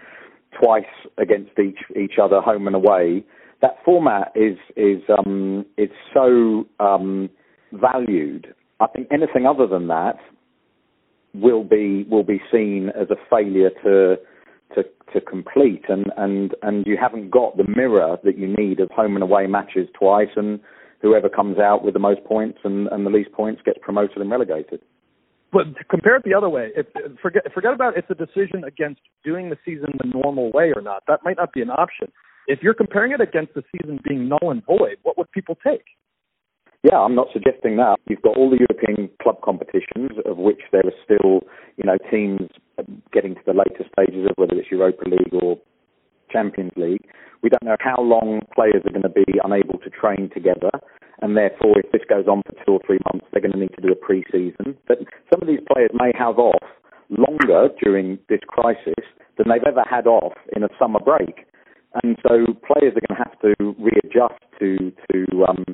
twice 0.51 0.83
against 1.17 1.57
each 1.59 1.79
each 1.95 2.13
other, 2.21 2.41
home 2.41 2.67
and 2.67 2.75
away. 2.75 3.23
That 3.61 3.77
format 3.83 4.31
is 4.35 4.57
is 4.75 5.01
um, 5.09 5.65
is 5.77 5.89
so 6.13 6.65
um, 6.79 7.29
valued. 7.73 8.53
I 8.79 8.87
think 8.87 9.07
anything 9.11 9.45
other 9.45 9.67
than 9.67 9.87
that 9.87 10.17
will 11.33 11.63
be 11.63 12.05
will 12.09 12.23
be 12.23 12.41
seen 12.51 12.89
as 12.89 13.09
a 13.09 13.15
failure 13.29 13.69
to 13.83 14.17
to 14.75 14.83
to 15.13 15.21
complete 15.21 15.85
and 15.89 16.05
and 16.17 16.55
and 16.61 16.85
you 16.85 16.97
haven't 16.99 17.29
got 17.29 17.57
the 17.57 17.67
mirror 17.67 18.17
that 18.23 18.37
you 18.37 18.47
need 18.47 18.79
of 18.79 18.89
home 18.91 19.15
and 19.15 19.23
away 19.23 19.47
matches 19.47 19.87
twice 19.97 20.29
and 20.35 20.59
whoever 21.01 21.29
comes 21.29 21.59
out 21.59 21.83
with 21.83 21.93
the 21.93 21.99
most 21.99 22.23
points 22.25 22.59
and, 22.63 22.87
and 22.87 23.05
the 23.05 23.09
least 23.09 23.31
points 23.31 23.61
gets 23.65 23.79
promoted 23.81 24.17
and 24.17 24.29
relegated. 24.29 24.81
But 25.51 25.65
compare 25.89 26.15
it 26.15 26.23
the 26.23 26.33
other 26.33 26.49
way. 26.49 26.69
If, 26.75 26.85
forget 27.21 27.51
forget 27.53 27.73
about 27.73 27.97
it's 27.97 28.09
a 28.09 28.15
decision 28.15 28.63
against 28.63 29.01
doing 29.23 29.49
the 29.49 29.57
season 29.65 29.97
the 29.97 30.07
normal 30.07 30.51
way 30.51 30.71
or 30.75 30.81
not. 30.81 31.03
That 31.07 31.21
might 31.23 31.37
not 31.37 31.53
be 31.53 31.61
an 31.61 31.71
option. 31.71 32.11
If 32.47 32.59
you're 32.61 32.73
comparing 32.73 33.11
it 33.11 33.21
against 33.21 33.53
the 33.53 33.63
season 33.71 33.99
being 34.07 34.29
null 34.29 34.51
and 34.51 34.63
void, 34.65 34.97
what 35.03 35.17
would 35.17 35.31
people 35.31 35.57
take? 35.65 35.85
Yeah, 36.83 36.97
I'm 36.97 37.13
not 37.13 37.27
suggesting 37.33 37.75
that. 37.77 37.97
You've 38.07 38.21
got 38.21 38.37
all 38.37 38.49
the 38.49 38.59
European 38.59 39.09
club 39.21 39.41
competitions, 39.43 40.11
of 40.25 40.37
which 40.37 40.61
there 40.71 40.81
are 40.85 40.95
still, 41.03 41.41
you 41.75 41.83
know, 41.83 41.97
teams 42.09 42.49
getting 43.11 43.35
to 43.35 43.41
the 43.45 43.53
later 43.53 43.83
stages 43.91 44.25
of 44.29 44.33
whether 44.37 44.55
it's 44.55 44.71
Europa 44.71 45.03
League 45.09 45.33
or 45.43 45.59
Champions 46.31 46.71
League. 46.77 47.03
We 47.41 47.49
don't 47.49 47.63
know 47.63 47.75
how 47.79 48.01
long 48.01 48.41
players 48.55 48.83
are 48.85 48.91
going 48.91 49.01
to 49.01 49.09
be 49.09 49.25
unable 49.43 49.79
to 49.79 49.89
train 49.89 50.29
together, 50.33 50.71
and 51.21 51.35
therefore, 51.35 51.79
if 51.79 51.91
this 51.91 52.01
goes 52.07 52.27
on 52.27 52.41
for 52.45 52.53
two 52.65 52.73
or 52.73 52.79
three 52.85 52.99
months, 53.11 53.25
they're 53.31 53.41
going 53.41 53.53
to 53.53 53.59
need 53.59 53.75
to 53.75 53.81
do 53.81 53.91
a 53.91 53.95
pre-season. 53.95 54.77
But 54.87 54.99
some 55.31 55.41
of 55.41 55.47
these 55.47 55.63
players 55.71 55.91
may 55.93 56.11
have 56.17 56.39
off 56.39 56.63
longer 57.09 57.69
during 57.81 58.19
this 58.29 58.39
crisis 58.47 59.03
than 59.37 59.47
they've 59.49 59.67
ever 59.67 59.83
had 59.89 60.07
off 60.07 60.33
in 60.55 60.63
a 60.63 60.69
summer 60.79 60.99
break, 60.99 61.45
and 62.03 62.17
so 62.23 62.45
players 62.67 62.93
are 62.95 63.03
going 63.03 63.17
to 63.17 63.23
have 63.23 63.39
to 63.41 63.75
readjust 63.79 64.41
to 64.59 64.91
to 65.11 65.45
um, 65.45 65.65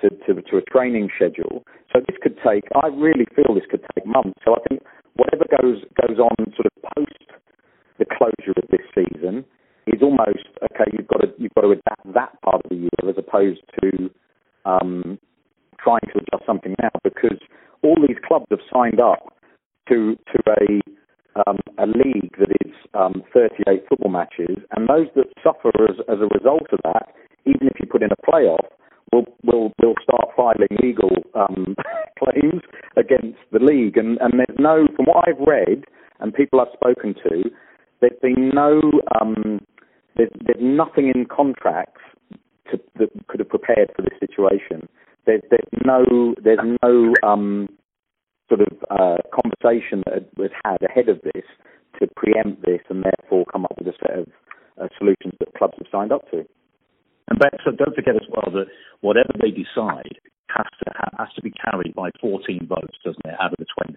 to, 0.00 0.10
to, 0.26 0.42
to 0.42 0.56
a 0.56 0.62
training 0.62 1.08
schedule. 1.14 1.64
So 1.92 2.00
this 2.00 2.16
could 2.22 2.38
take, 2.46 2.64
I 2.74 2.88
really 2.88 3.26
feel 3.36 3.54
this 3.54 3.68
could 3.70 3.84
take 3.94 4.06
months. 4.06 4.38
So 4.44 4.54
I 4.54 4.60
think 4.68 4.82
whatever 5.14 5.44
goes 5.60 5.84
goes 6.00 6.18
on 6.18 6.36
sort 6.56 6.66
of 6.66 6.74
post 6.96 7.28
the 7.98 8.06
closure 8.06 8.56
of 8.56 8.64
this 8.70 8.84
season 8.94 9.44
is 9.86 10.02
almost 10.02 10.48
okay. 10.72 10.88
You've 10.92 11.08
got 11.08 11.20
to 11.20 11.28
you've 11.38 11.54
got 11.54 11.62
to 11.62 11.72
adapt 11.72 12.14
that 12.14 12.40
part 12.42 12.64
of 12.64 12.70
the 12.70 12.76
year 12.76 13.04
as 13.08 13.16
opposed 13.18 13.60
to 13.82 14.10
um, 14.64 15.18
trying 15.78 16.04
to 16.12 16.18
adjust 16.18 16.44
something 16.46 16.74
now 16.80 16.90
because 17.02 17.38
all 17.82 17.96
these 18.06 18.18
clubs 18.26 18.46
have 18.50 18.60
signed 18.72 19.00
up 19.00 19.34
to 19.88 20.16
to 20.32 20.38
a 20.48 20.80
um, 21.46 21.58
a 21.78 21.86
league 21.86 22.34
that 22.38 22.50
is 22.66 22.72
um, 22.94 23.22
38 23.32 23.84
football 23.88 24.10
matches, 24.10 24.58
and 24.76 24.88
those 24.88 25.06
that 25.14 25.26
suffer 25.42 25.70
as, 25.88 25.96
as 26.08 26.18
a 26.18 26.34
result 26.34 26.66
of 26.72 26.80
that, 26.82 27.14
even 27.46 27.68
if 27.68 27.78
you 27.80 27.86
put 27.86 28.02
in 28.02 28.10
a 28.10 28.30
playoff, 28.30 28.66
will 29.12 29.24
will 29.44 29.72
will 29.80 29.94
start 30.02 30.30
filing 30.36 30.68
legal 30.82 31.10
um, 31.34 31.74
claims 32.18 32.62
against 32.96 33.38
the 33.52 33.58
league. 33.58 33.96
And, 33.96 34.18
and 34.20 34.32
there's 34.38 34.58
no, 34.58 34.86
from 34.96 35.06
what 35.06 35.28
I've 35.28 35.40
read 35.46 35.84
and 36.20 36.34
people 36.34 36.60
I've 36.60 36.72
spoken 36.74 37.14
to, 37.14 37.50
there's 38.00 38.18
been 38.20 38.50
no, 38.54 38.80
um, 39.20 39.60
there's, 40.16 40.30
there's 40.46 40.60
nothing 40.60 41.10
in 41.14 41.26
contracts 41.26 41.99
to, 42.70 42.80
that 42.98 43.10
could 43.28 43.40
have 43.40 43.48
prepared 43.48 43.90
for 43.94 44.02
this 44.02 44.18
situation. 44.18 44.88
There's, 45.26 45.42
there's 45.50 45.68
no, 45.84 46.34
there's 46.42 46.64
no 46.82 47.14
um, 47.22 47.68
sort 48.48 48.62
of 48.62 48.72
uh, 48.90 49.18
conversation 49.30 50.02
that 50.06 50.26
was 50.36 50.50
had 50.64 50.78
ahead 50.82 51.08
of 51.08 51.20
this 51.22 51.44
to 52.00 52.08
preempt 52.16 52.62
this 52.64 52.80
and 52.88 53.04
therefore 53.04 53.44
come 53.52 53.64
up 53.64 53.74
with 53.78 53.88
a 53.88 53.96
set 54.00 54.18
of 54.18 54.26
uh, 54.80 54.88
solutions 54.98 55.34
that 55.38 55.54
clubs 55.56 55.74
have 55.78 55.86
signed 55.92 56.12
up 56.12 56.28
to. 56.30 56.44
And 57.28 57.38
so 57.64 57.70
don't 57.70 57.94
forget 57.94 58.16
as 58.16 58.26
well 58.28 58.50
that 58.52 58.66
whatever 59.00 59.30
they 59.40 59.50
decide 59.50 60.18
has 60.50 60.66
to 60.82 60.90
has 61.18 61.28
to 61.36 61.42
be 61.42 61.52
carried 61.52 61.94
by 61.94 62.10
14 62.20 62.66
votes, 62.66 62.98
doesn't 63.04 63.24
it, 63.24 63.34
out 63.40 63.52
of 63.52 63.58
the 63.58 63.66
20? 63.86 63.94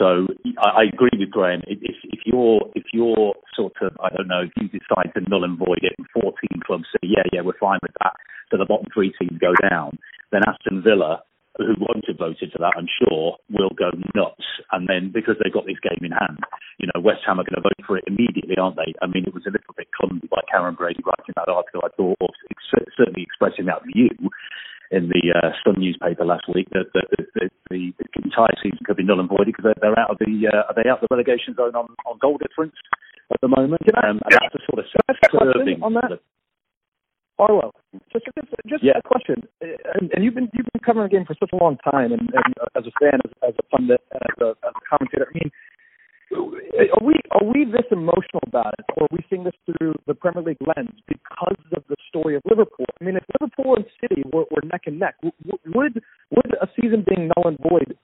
So 0.00 0.26
I, 0.56 0.80
I 0.80 0.82
agree 0.88 1.12
with 1.12 1.30
Graeme. 1.30 1.60
If, 1.68 1.78
if 1.84 2.20
you're 2.24 2.64
if 2.74 2.84
you're 2.92 3.34
sort 3.54 3.76
of 3.82 3.92
I 4.00 4.08
don't 4.16 4.28
know 4.28 4.48
if 4.48 4.52
you 4.56 4.72
decide 4.72 5.12
to 5.12 5.20
null 5.28 5.44
and 5.44 5.58
void 5.58 5.84
it, 5.84 5.92
and 5.98 6.06
14 6.16 6.32
clubs 6.64 6.88
say 6.92 7.04
yeah 7.04 7.28
yeah 7.32 7.42
we're 7.42 7.60
fine 7.60 7.78
with 7.82 7.92
that, 8.00 8.16
so 8.50 8.56
the 8.56 8.64
bottom 8.64 8.86
three 8.92 9.12
teams 9.20 9.38
go 9.38 9.52
down, 9.68 9.98
then 10.32 10.40
Aston 10.48 10.82
Villa 10.82 11.22
who 11.58 11.76
won't 11.76 12.06
have 12.06 12.16
voted 12.16 12.48
for 12.52 12.62
that, 12.62 12.72
I'm 12.78 12.88
sure, 12.88 13.36
will 13.50 13.74
go 13.76 13.90
nuts. 14.14 14.46
And 14.72 14.88
then 14.88 15.10
because 15.12 15.36
they've 15.42 15.52
got 15.52 15.66
this 15.66 15.82
game 15.82 16.00
in 16.00 16.14
hand, 16.14 16.40
you 16.78 16.88
know, 16.88 17.02
West 17.02 17.20
Ham 17.26 17.36
are 17.40 17.44
going 17.44 17.60
to 17.60 17.66
vote 17.66 17.84
for 17.84 17.98
it 17.98 18.06
immediately, 18.06 18.56
aren't 18.56 18.76
they? 18.76 18.94
I 19.02 19.10
mean, 19.10 19.26
it 19.26 19.34
was 19.34 19.44
a 19.44 19.52
little 19.52 19.74
bit 19.76 19.90
clumsy 19.92 20.30
by 20.30 20.40
Karren 20.48 20.78
Brady 20.78 21.02
writing 21.04 21.34
that 21.36 21.50
article, 21.50 21.82
I 21.84 21.92
thought, 21.92 22.16
or 22.22 22.30
certainly 22.96 23.26
expressing 23.26 23.66
that 23.66 23.82
view 23.92 24.08
in 24.90 25.08
the 25.08 25.22
uh, 25.30 25.54
Sun 25.62 25.78
newspaper 25.78 26.24
last 26.24 26.50
week 26.52 26.68
that, 26.70 26.90
that, 26.94 27.06
that, 27.14 27.26
that 27.34 27.50
the, 27.70 27.94
the, 27.98 28.06
entire 28.24 28.54
season 28.62 28.78
could 28.84 28.96
be 28.96 29.04
null 29.04 29.20
and 29.20 29.28
void 29.28 29.46
because 29.46 29.62
they're, 29.62 29.78
they're 29.80 29.98
out 29.98 30.10
of 30.10 30.18
the 30.18 30.50
uh, 30.50 30.66
are 30.66 30.74
they 30.74 30.88
out 30.90 30.98
of 30.98 31.06
the 31.08 31.14
relegation 31.14 31.54
zone 31.54 31.74
on, 31.74 31.86
on 32.06 32.18
goal 32.18 32.38
difference 32.38 32.74
at 33.30 33.40
the 33.40 33.48
moment? 33.48 33.82
Um, 34.02 34.18
and 34.26 34.32
that's 34.34 34.54
a 34.54 34.62
sort 34.66 34.82
of 34.82 34.86
self-serving 34.90 35.82
on 35.82 35.94
that. 35.94 36.18
Arlo, 37.38 37.72
just 38.12 38.26
just, 38.36 38.52
just 38.66 38.84
yeah. 38.84 38.98
a 38.98 39.02
question, 39.02 39.42
and, 39.62 40.12
and, 40.12 40.20
you've 40.22 40.34
been 40.34 40.50
you've 40.52 40.68
been 40.74 40.84
covering 40.84 41.08
the 41.08 41.14
game 41.16 41.24
for 41.24 41.34
such 41.40 41.48
a 41.54 41.56
long 41.56 41.78
time, 41.80 42.12
and, 42.12 42.28
and 42.36 42.52
as 42.76 42.84
a 42.84 42.92
fan, 43.00 43.16
as, 43.24 43.32
as 43.48 43.54
a 43.56 43.62
pundit, 43.72 44.02
as 44.12 44.36
a, 44.44 44.50
as 44.60 44.74
a 44.76 44.84
commentator, 44.84 45.24
I 45.24 45.32
mean, 45.32 45.50
are 46.32 47.04
we 47.04 47.14
are 47.32 47.44
we 47.44 47.64
this 47.64 47.86
emotional 47.90 48.42
about 48.46 48.74
it, 48.78 48.84
or 48.96 49.04
are 49.04 49.08
we 49.12 49.24
seeing 49.28 49.44
this 49.44 49.54
through 49.66 49.94
the 50.06 50.14
Premier 50.14 50.42
League 50.42 50.58
lens 50.76 50.98
because 51.06 51.56
of 51.74 51.82
the 51.88 51.96
story 52.08 52.36
of 52.36 52.42
Liverpool? 52.48 52.86
I 53.00 53.04
mean, 53.04 53.16
if 53.16 53.24
Liverpool 53.40 53.76
and 53.76 53.84
City 54.00 54.22
were, 54.32 54.44
were 54.50 54.62
neck 54.64 54.82
and 54.86 54.98
neck, 54.98 55.16
would 55.22 56.02
would 56.30 56.54
a 56.60 56.68
season 56.80 57.04
being 57.08 57.30
null 57.36 57.48
and 57.48 57.58
void 57.68 57.96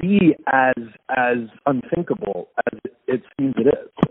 be 0.00 0.34
as 0.52 0.82
as 1.16 1.38
unthinkable 1.66 2.48
as 2.72 2.80
it 3.06 3.22
seems 3.38 3.54
it 3.58 3.68
is? 3.68 4.10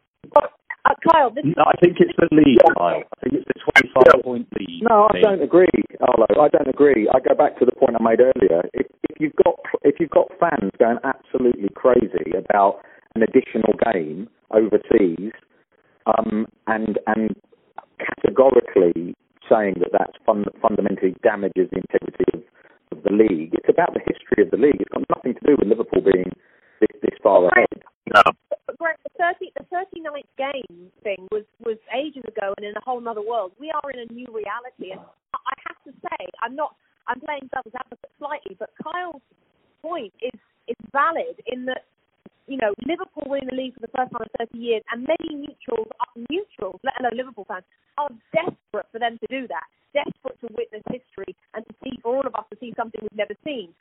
Uh, 0.86 0.94
Kyle, 1.12 1.32
this 1.32 1.44
no, 1.46 1.64
I 1.66 1.74
think 1.82 1.98
it's 2.00 2.14
the 2.18 2.30
lead, 2.32 2.60
Kyle. 2.78 3.02
I 3.02 3.18
think 3.24 3.42
it's 3.42 3.48
the 3.48 3.82
25 4.14 4.24
point 4.24 4.48
lead. 4.60 4.84
No, 4.88 5.08
I 5.10 5.20
don't 5.20 5.42
agree, 5.42 5.82
Arlo. 6.00 6.28
I 6.40 6.48
don't 6.50 6.68
agree. 6.68 7.10
I 7.10 7.20
go 7.20 7.34
back 7.34 7.58
to 7.60 7.66
the 7.66 7.72
point 7.72 7.96
I 8.00 8.04
made 8.04 8.22
earlier. 8.22 8.70
If, 8.74 8.88
if 9.10 9.20
you've 9.20 9.36
got 9.44 9.56
if 9.82 9.96
you've 10.00 10.12
got 10.12 10.30
fans 10.40 10.72
going 10.78 10.98
absolutely 11.04 11.70
crazy 11.76 12.38
about 12.38 12.86
an 13.16 13.24
additional 13.24 13.74
game 13.92 14.28
overseas, 14.52 15.32
um, 16.06 16.46
and 16.68 17.00
and 17.08 17.36
categorically 18.00 19.16
saying 19.50 19.76
that 19.80 19.92
that 19.94 20.12
fun, 20.26 20.46
fundamentally 20.62 21.16
damages 21.24 21.70
the 21.72 21.80
integrity 21.80 22.26
of, 22.34 22.42
of, 22.98 23.04
the 23.04 23.14
league. 23.14 23.54
It's 23.54 23.70
about 23.70 23.94
the 23.94 24.02
history 24.02 24.44
of 24.44 24.52
the 24.52 24.58
league. 24.58 24.82
It's 24.82 24.90
got 24.90 25.06
nothing 25.16 25.36
to 25.36 25.44
do 25.46 25.56
with 25.58 25.70
Liverpool 25.70 26.02
being 26.02 26.34
this, 26.82 26.90
this 27.02 27.18
far 27.22 27.48
ahead. 27.48 27.84
No. 28.14 28.22
Greg, 28.78 28.98
the 29.04 29.12
thirty 29.18 29.52
the 29.56 29.66
39th 29.72 30.30
game 30.38 30.92
thing 31.04 31.28
was 31.32 31.46
was 31.64 31.78
ages 31.96 32.24
ago 32.28 32.54
and 32.58 32.66
in 32.66 32.76
a 32.76 32.84
whole 32.84 33.02
other 33.08 33.22
world. 33.22 33.52
We 33.60 33.72
are 33.72 33.92
in 33.92 34.00
a 34.00 34.14
new 34.14 34.28
reality, 34.28 34.92
and 34.92 35.02
I 35.34 35.56
have 35.68 35.80
to 35.86 35.92
say, 36.02 36.26
I'm 36.42 36.56
not. 36.56 36.76
I'm 37.08 37.20
playing 37.22 37.50
devil's 37.54 37.74
advocate 37.78 38.10
slightly, 38.18 38.56
but 38.58 38.70
Kyle's 38.82 39.22
point 39.82 40.14
is 40.22 40.40
is 40.68 40.76
valid 40.92 41.38
in 41.46 41.66
that 41.66 41.86
you 42.48 42.58
know, 42.58 42.74
Liverpool 42.86 43.26
winning 43.26 43.50
the 43.50 43.56
league 43.58 43.74
for 43.74 43.82
the 43.82 43.94
first 43.96 44.12
time 44.12 44.22
in 44.22 44.48
30 44.48 44.58
years, 44.58 44.84
and 44.92 45.08
many 45.08 45.34
neutrals, 45.34 45.90
neutrals, 46.30 46.80
let 46.84 46.94
alone 47.02 47.18
Liverpool 47.18 47.46
fans, 47.48 47.66
are 47.98 48.10
desperate 48.34 48.88
for 48.92 49.00
them 49.00 49.18
to 49.18 49.28
do 49.28 49.48
that, 49.48 49.66
desperate 49.94 50.38
to 50.42 50.48
witness 50.54 50.84
history 50.92 51.36
and 51.54 51.66
to 51.66 51.74
see, 51.84 51.98
for 52.02 52.16
all 52.16 52.26
of 52.26 52.36
us, 52.36 52.46
to 52.54 52.58
see 52.60 52.74
something 52.78 53.02
we've 53.02 53.18
never 53.18 53.36
seen. 53.44 53.74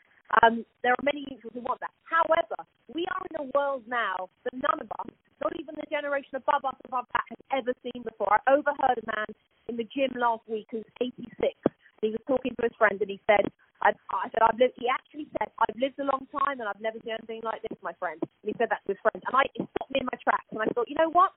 Um, 0.42 0.64
there 0.82 0.92
are 0.92 1.04
many 1.04 1.26
neutrals 1.28 1.52
who 1.52 1.60
want 1.60 1.80
that. 1.80 1.92
However, 2.08 2.56
we 2.88 3.04
are 3.12 3.22
in 3.28 3.44
a 3.44 3.50
world 3.52 3.84
now 3.86 4.32
that 4.44 4.54
none 4.56 4.80
of 4.80 4.88
us, 4.98 5.12
not 5.42 5.52
even 5.60 5.76
the 5.76 5.86
generation 5.92 6.40
above 6.40 6.64
us, 6.64 6.78
above 6.88 7.04
that, 7.12 7.28
has 7.28 7.40
ever 7.60 7.72
seen 7.84 8.02
before. 8.02 8.32
I 8.32 8.56
overheard 8.56 8.98
a 8.98 9.06
man 9.12 9.28
in 9.68 9.76
the 9.76 9.84
gym 9.84 10.16
last 10.16 10.42
week 10.48 10.66
who's 10.70 10.88
86. 11.00 11.28
He 12.00 12.10
was 12.10 12.20
talking 12.26 12.56
to 12.56 12.62
his 12.64 12.76
friend 12.76 13.00
and 13.00 13.10
he 13.10 13.20
said, 13.28 13.44
I, 13.84 13.92
I 14.10 14.32
said, 14.32 14.40
I've 14.40 14.58
lived, 14.58 14.80
he 14.80 14.88
actually 14.88 15.28
said, 15.36 15.52
I've 15.60 15.76
lived 15.76 16.00
a 16.00 16.08
long 16.08 16.24
time 16.32 16.58
and 16.58 16.68
I've 16.68 16.80
never 16.80 16.96
seen 17.04 17.12
anything 17.20 17.44
like 17.44 17.60
this, 17.62 17.76
my 17.84 17.92
friend. 18.00 18.16
And 18.20 18.48
he 18.48 18.54
said 18.56 18.72
that 18.72 18.80
to 18.88 18.96
his 18.96 19.00
friend. 19.04 19.20
And 19.20 19.34
I, 19.36 19.44
it 19.52 19.68
stopped 19.76 19.92
me 19.92 20.00
in 20.00 20.08
my 20.08 20.18
tracks. 20.24 20.48
And 20.50 20.64
I 20.64 20.68
thought, 20.72 20.88
you 20.88 20.96
know 20.96 21.12
what? 21.12 21.36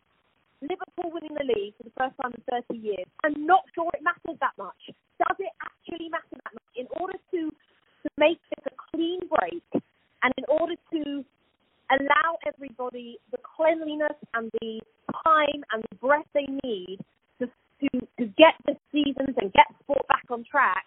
Liverpool 0.64 1.12
winning 1.12 1.36
the 1.36 1.44
league 1.44 1.76
for 1.78 1.84
the 1.84 1.96
first 2.00 2.16
time 2.18 2.34
in 2.34 2.42
30 2.50 2.80
years. 2.80 3.06
I'm 3.24 3.46
not 3.46 3.68
sure 3.76 3.92
it 3.94 4.02
matters 4.02 4.40
that 4.40 4.56
much. 4.58 4.80
Does 5.20 5.38
it 5.38 5.54
actually 5.60 6.10
matter 6.10 6.40
that 6.40 6.56
much? 6.56 6.72
In 6.80 6.88
order 6.98 7.20
to, 7.36 7.42
to 7.52 8.08
make 8.18 8.40
this 8.56 8.64
a 8.72 8.74
clean 8.90 9.20
break 9.28 9.68
and 10.24 10.32
in 10.40 10.48
order 10.48 10.80
to 10.96 11.24
allow 11.92 12.40
everybody 12.48 13.20
the 13.32 13.38
cleanliness 13.44 14.18
and 14.34 14.50
the 14.62 14.80
time 15.24 15.62
and 15.76 15.84
the 15.84 15.96
breath 16.00 16.28
they 16.34 16.48
need 16.64 17.00
to, 17.40 17.48
to, 17.84 17.90
to 18.20 18.26
get 18.40 18.56
the 18.66 18.76
seasons 18.92 19.36
and 19.38 19.54
get 19.54 19.68
sport 19.84 20.08
back 20.08 20.26
on 20.32 20.44
track, 20.50 20.86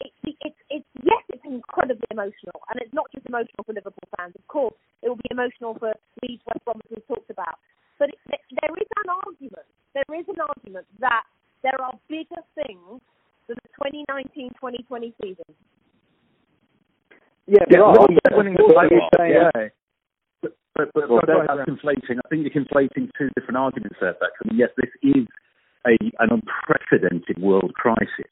it's, 0.00 0.36
it's, 0.44 0.56
it's 0.70 0.86
yes, 1.02 1.22
it's 1.32 1.42
incredibly 1.56 2.06
emotional, 2.12 2.60
and 2.68 2.76
it's 2.80 2.92
not 2.92 3.08
just 3.12 3.24
emotional 3.26 3.64
for 3.64 3.72
Liverpool 3.72 4.08
fans. 4.16 4.36
Of 4.36 4.46
course, 4.48 4.76
it 5.02 5.08
will 5.08 5.20
be 5.20 5.32
emotional 5.32 5.74
for 5.80 5.96
Leeds, 6.22 6.44
West 6.46 6.64
Brom, 6.64 6.80
as 6.84 6.90
we've 6.92 7.08
talked 7.08 7.30
about. 7.30 7.56
But 7.98 8.12
it, 8.12 8.40
there 8.60 8.74
is 8.76 8.88
an 9.00 9.08
argument. 9.24 9.68
There 9.96 10.10
is 10.12 10.26
an 10.28 10.40
argument 10.40 10.86
that 11.00 11.24
there 11.64 11.80
are 11.80 11.96
bigger 12.08 12.44
things 12.52 13.00
than 13.48 13.56
the 13.56 13.70
2019-2020 14.04 15.12
season. 15.22 15.50
Yeah, 17.46 17.64
there 17.70 17.84
are. 17.84 17.94
Winning 18.36 18.54
the 18.58 18.74
title, 18.74 19.00
yeah. 19.24 19.50
But, 20.42 20.52
but, 20.74 20.92
but, 20.92 21.08
but 21.08 21.24
that's 21.26 21.64
conflating. 21.68 22.18
I 22.20 22.28
think 22.28 22.44
you're 22.44 22.52
conflating 22.52 23.08
two 23.16 23.30
different 23.38 23.56
arguments 23.56 23.96
there, 24.00 24.12
Beck. 24.14 24.34
I 24.44 24.48
mean, 24.48 24.58
yes, 24.58 24.70
this 24.76 24.90
is 25.02 25.24
a, 25.86 25.96
an 26.18 26.42
unprecedented 26.42 27.40
world 27.40 27.72
crisis. 27.74 28.28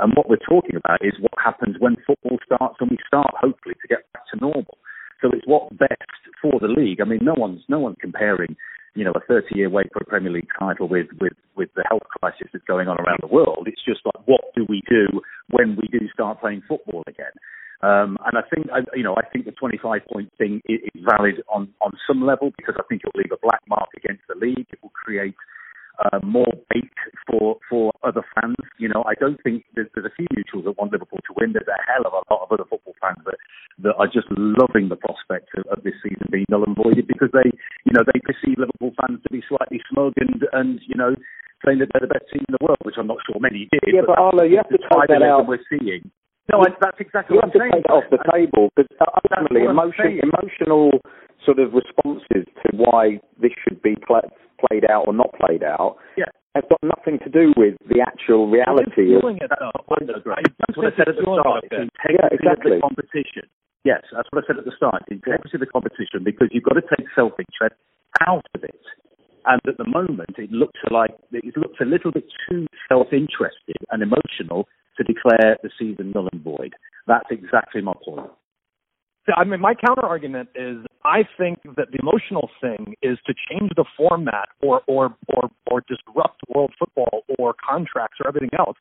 And 0.00 0.12
what 0.14 0.28
we're 0.28 0.42
talking 0.42 0.76
about 0.76 1.04
is 1.04 1.14
what 1.20 1.32
happens 1.42 1.76
when 1.78 1.96
football 2.06 2.38
starts 2.44 2.76
and 2.80 2.90
we 2.90 2.98
start, 3.06 3.34
hopefully, 3.34 3.74
to 3.80 3.88
get 3.88 4.10
back 4.12 4.22
to 4.32 4.40
normal. 4.40 4.78
So 5.20 5.30
it's 5.32 5.46
what's 5.46 5.74
best 5.76 6.20
for 6.40 6.60
the 6.60 6.68
league. 6.68 7.00
I 7.00 7.04
mean, 7.04 7.20
no 7.22 7.34
one's 7.36 7.62
no 7.68 7.80
one's 7.80 7.96
comparing, 8.00 8.56
you 8.94 9.04
know, 9.04 9.12
a 9.12 9.32
30-year 9.32 9.68
wait 9.68 9.88
for 9.92 10.00
a 10.00 10.06
Premier 10.06 10.30
League 10.30 10.48
title 10.58 10.88
with 10.88 11.08
with 11.20 11.34
with 11.56 11.70
the 11.74 11.84
health 11.88 12.06
crisis 12.20 12.48
that's 12.52 12.64
going 12.66 12.88
on 12.88 12.98
around 13.00 13.18
the 13.20 13.32
world. 13.32 13.66
It's 13.66 13.84
just 13.84 14.00
like, 14.04 14.26
what 14.26 14.54
do 14.54 14.64
we 14.68 14.82
do 14.88 15.20
when 15.50 15.76
we 15.76 15.88
do 15.88 16.06
start 16.12 16.40
playing 16.40 16.62
football 16.68 17.02
again? 17.06 17.34
Um, 17.80 18.18
and 18.26 18.34
I 18.34 18.42
think, 18.52 18.66
you 18.94 19.04
know, 19.04 19.14
I 19.14 19.22
think 19.30 19.44
the 19.44 19.52
25 19.52 20.00
point 20.12 20.32
thing 20.36 20.60
is, 20.68 20.80
valid 20.98 21.42
on, 21.48 21.68
on 21.80 21.92
some 22.06 22.26
level 22.26 22.50
because 22.58 22.74
I 22.76 22.82
think 22.88 23.02
it'll 23.02 23.18
leave 23.18 23.30
a 23.30 23.38
black 23.40 23.62
mark 23.68 23.88
against 23.96 24.22
the 24.28 24.34
league. 24.34 24.66
It 24.70 24.82
will 24.82 24.90
create 24.90 25.34
uh, 25.98 26.18
more 26.22 26.50
bait 26.70 26.94
for 27.26 27.58
for 27.68 27.92
other 28.02 28.22
fans. 28.34 28.56
You 28.78 28.88
know, 28.88 29.02
I 29.06 29.14
don't 29.18 29.40
think 29.42 29.64
there's, 29.74 29.88
there's 29.94 30.06
a 30.06 30.14
few 30.14 30.26
neutrals 30.34 30.64
that 30.64 30.78
want 30.78 30.92
Liverpool 30.92 31.18
to 31.26 31.34
win. 31.38 31.52
There's 31.52 31.68
a 31.68 31.80
hell 31.90 32.06
of 32.06 32.14
a 32.14 32.22
lot 32.30 32.46
of 32.46 32.52
other 32.52 32.66
football 32.68 32.94
fans 33.00 33.18
that 33.26 33.38
that 33.82 33.94
are 33.98 34.06
just 34.06 34.26
loving 34.30 34.88
the 34.88 34.98
prospect 34.98 35.50
of, 35.58 35.66
of 35.70 35.82
this 35.82 35.94
season 36.02 36.26
being 36.30 36.46
null 36.48 36.64
and 36.66 36.74
voided 36.74 37.06
because 37.06 37.30
they, 37.34 37.50
you 37.86 37.92
know, 37.94 38.02
they 38.06 38.18
perceive 38.22 38.58
Liverpool 38.58 38.94
fans 38.98 39.22
to 39.22 39.30
be 39.30 39.42
slightly 39.50 39.82
smug 39.90 40.14
and 40.18 40.46
and 40.52 40.80
you 40.86 40.94
know 40.94 41.14
saying 41.66 41.82
that 41.82 41.90
they're 41.90 42.06
the 42.06 42.14
best 42.14 42.30
team 42.30 42.46
in 42.46 42.54
the 42.54 42.62
world, 42.62 42.78
which 42.86 42.94
I'm 42.98 43.10
not 43.10 43.18
sure 43.26 43.42
many 43.42 43.66
did. 43.70 43.82
Yeah, 43.90 44.06
but, 44.06 44.14
but 44.14 44.22
Arlo, 44.22 44.44
you 44.46 44.62
have 44.62 44.70
to 44.70 44.78
take 44.78 45.10
that 45.10 45.26
out. 45.26 45.50
We're 45.50 45.62
seeing. 45.66 46.10
No, 46.48 46.62
I, 46.62 46.70
that's 46.80 46.96
exactly 47.02 47.34
you 47.34 47.42
what 47.42 47.50
I'm 47.50 47.58
saying. 47.58 47.74
Have 47.74 47.82
to 47.82 47.90
take 47.90 47.90
it 47.90 47.98
off 47.98 48.08
the 48.14 48.22
table 48.30 48.70
because 48.72 48.88
ultimately, 49.02 49.66
emotion, 49.66 50.22
emotional 50.22 51.02
sort 51.42 51.58
of 51.58 51.74
responses 51.74 52.46
to 52.46 52.66
why 52.72 53.20
this 53.42 53.52
should 53.66 53.82
be 53.82 53.98
played 54.06 54.30
played 54.66 54.84
out 54.90 55.06
or 55.06 55.14
not 55.14 55.30
played 55.38 55.62
out 55.62 55.96
yeah. 56.16 56.30
has 56.54 56.64
got 56.68 56.82
nothing 56.82 57.18
to 57.24 57.30
do 57.30 57.52
with 57.56 57.74
the 57.88 58.00
actual 58.00 58.50
reality 58.50 59.14
of 59.14 59.22
it. 59.24 59.48
That's 59.48 60.76
what 60.76 60.92
I 60.92 60.96
said 60.96 61.08
at 61.08 61.16
the 61.16 61.22
start. 61.22 61.64
It's 61.64 61.74
integrity 61.74 62.18
yeah, 62.18 62.28
exactly. 62.32 62.76
of 62.76 62.82
the 62.82 62.86
competition. 62.86 63.46
Yes, 63.84 64.02
that's 64.12 64.28
what 64.30 64.44
I 64.44 64.46
said 64.46 64.58
at 64.58 64.66
the 64.66 64.76
start. 64.76 65.02
The 65.08 65.16
integrity 65.16 65.54
of 65.54 65.60
the 65.60 65.70
competition 65.70 66.24
because 66.24 66.48
you've 66.50 66.66
got 66.66 66.74
to 66.74 66.86
take 66.96 67.06
self-interest 67.14 67.78
out 68.26 68.46
of 68.54 68.64
it. 68.64 68.82
And 69.46 69.60
at 69.66 69.78
the 69.78 69.86
moment, 69.86 70.36
it 70.36 70.50
looks 70.50 70.80
like 70.90 71.14
it 71.32 71.56
looks 71.56 71.78
a 71.80 71.86
little 71.86 72.12
bit 72.12 72.24
too 72.50 72.66
self-interested 72.88 73.80
and 73.90 74.02
emotional 74.02 74.68
to 74.98 75.04
declare 75.04 75.56
the 75.62 75.70
season 75.78 76.12
null 76.14 76.28
and 76.32 76.42
void. 76.42 76.74
That's 77.06 77.30
exactly 77.30 77.80
my 77.80 77.94
point. 78.04 78.28
I 79.36 79.44
mean, 79.44 79.60
my 79.60 79.74
counter 79.74 80.04
argument 80.04 80.50
is 80.54 80.78
I 81.04 81.22
think 81.38 81.60
that 81.76 81.90
the 81.92 81.98
emotional 82.00 82.50
thing 82.60 82.94
is 83.02 83.18
to 83.26 83.34
change 83.48 83.70
the 83.76 83.84
format 83.96 84.48
or 84.60 84.82
or 84.86 85.14
or 85.34 85.50
or 85.70 85.82
disrupt 85.82 86.40
world 86.54 86.72
football 86.78 87.24
or 87.38 87.54
contracts 87.54 88.18
or 88.20 88.28
everything 88.28 88.50
else, 88.58 88.76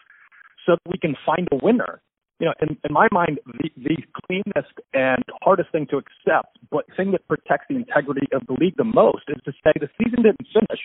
so 0.65 0.73
that 0.73 0.91
we 0.91 0.97
can 0.97 1.15
find 1.25 1.47
a 1.51 1.57
winner. 1.63 2.01
You 2.39 2.45
know, 2.47 2.53
in, 2.61 2.77
in 2.83 2.93
my 2.93 3.07
mind, 3.11 3.39
the, 3.47 3.69
the 3.77 3.97
cleanest 4.25 4.73
and 4.93 5.23
hardest 5.41 5.71
thing 5.71 5.87
to 5.89 5.97
accept, 5.97 6.59
but 6.69 6.85
thing 6.95 7.11
that 7.13 7.27
protects 7.27 7.65
the 7.67 7.75
integrity 7.75 8.27
of 8.31 8.45
the 8.45 8.53
league 8.53 8.77
the 8.77 8.83
most, 8.83 9.23
is 9.29 9.41
to 9.45 9.51
say 9.63 9.73
the 9.79 9.89
season 9.97 10.21
didn't 10.21 10.45
finish. 10.53 10.81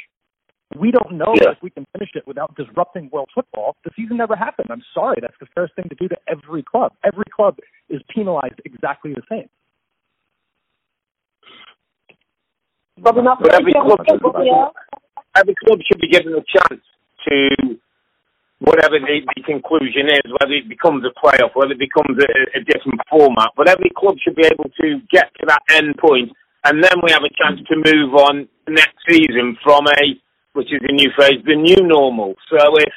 We 0.78 0.90
don't 0.90 1.12
know 1.18 1.34
yeah. 1.36 1.50
if 1.50 1.58
we 1.62 1.68
can 1.68 1.84
finish 1.92 2.08
it 2.14 2.26
without 2.26 2.56
disrupting 2.56 3.10
world 3.12 3.28
football. 3.34 3.76
The 3.84 3.90
season 3.94 4.16
never 4.16 4.34
happened. 4.34 4.68
I'm 4.70 4.82
sorry. 4.94 5.18
That's 5.20 5.36
the 5.38 5.46
fairest 5.54 5.76
thing 5.76 5.90
to 5.90 5.94
do 5.94 6.08
to 6.08 6.16
every 6.26 6.62
club. 6.62 6.92
Every 7.04 7.26
club 7.34 7.58
is 7.90 8.00
penalized 8.08 8.60
exactly 8.64 9.12
the 9.12 9.22
same. 9.28 9.50
But 13.02 13.18
every 13.18 13.72
club, 13.72 14.00
every 15.36 15.54
club 15.66 15.78
should 15.86 16.00
be 16.00 16.08
given 16.08 16.34
a 16.34 16.44
chance 16.46 16.82
to 17.28 17.78
whatever 18.60 19.02
the, 19.02 19.26
the 19.34 19.42
conclusion 19.42 20.06
is, 20.06 20.30
whether 20.38 20.54
it 20.54 20.68
becomes 20.68 21.02
a 21.04 21.10
playoff, 21.18 21.50
whether 21.54 21.72
it 21.72 21.82
becomes 21.82 22.14
a, 22.22 22.58
a 22.58 22.62
different 22.62 23.00
format. 23.10 23.50
But 23.56 23.68
every 23.68 23.90
club 23.96 24.14
should 24.22 24.36
be 24.36 24.46
able 24.46 24.70
to 24.70 25.00
get 25.10 25.34
to 25.40 25.46
that 25.46 25.62
end 25.70 25.98
point 25.98 26.30
and 26.64 26.82
then 26.82 26.94
we 27.02 27.10
have 27.10 27.26
a 27.26 27.34
chance 27.34 27.58
to 27.66 27.74
move 27.74 28.14
on 28.14 28.48
next 28.68 28.94
season 29.08 29.56
from 29.64 29.86
a, 29.86 30.14
which 30.52 30.70
is 30.72 30.80
the 30.86 30.94
new 30.94 31.10
phase, 31.18 31.42
the 31.44 31.56
new 31.56 31.88
normal. 31.88 32.34
So 32.48 32.56
if 32.78 32.94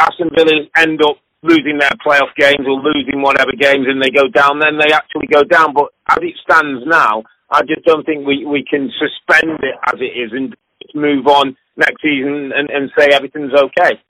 Aston 0.00 0.30
Villa 0.34 0.64
end 0.78 1.00
up 1.02 1.16
losing 1.42 1.76
their 1.78 1.92
playoff 2.00 2.32
games 2.38 2.64
or 2.64 2.80
losing 2.80 3.20
whatever 3.20 3.52
games 3.58 3.84
and 3.88 4.00
they 4.00 4.08
go 4.08 4.28
down, 4.28 4.58
then 4.60 4.78
they 4.80 4.94
actually 4.94 5.26
go 5.28 5.42
down. 5.44 5.74
But 5.74 5.92
as 6.08 6.18
it 6.22 6.34
stands 6.40 6.86
now, 6.86 7.24
I 7.52 7.62
just 7.62 7.84
don't 7.84 8.04
think 8.04 8.26
we, 8.26 8.46
we 8.46 8.64
can 8.68 8.90
suspend 8.98 9.60
it 9.62 9.76
as 9.86 10.00
it 10.00 10.18
is 10.18 10.32
and 10.32 10.56
move 10.94 11.26
on 11.26 11.56
next 11.76 12.00
season 12.02 12.50
and, 12.54 12.70
and 12.70 12.90
say 12.98 13.08
everything's 13.12 13.52
okay. 13.52 14.00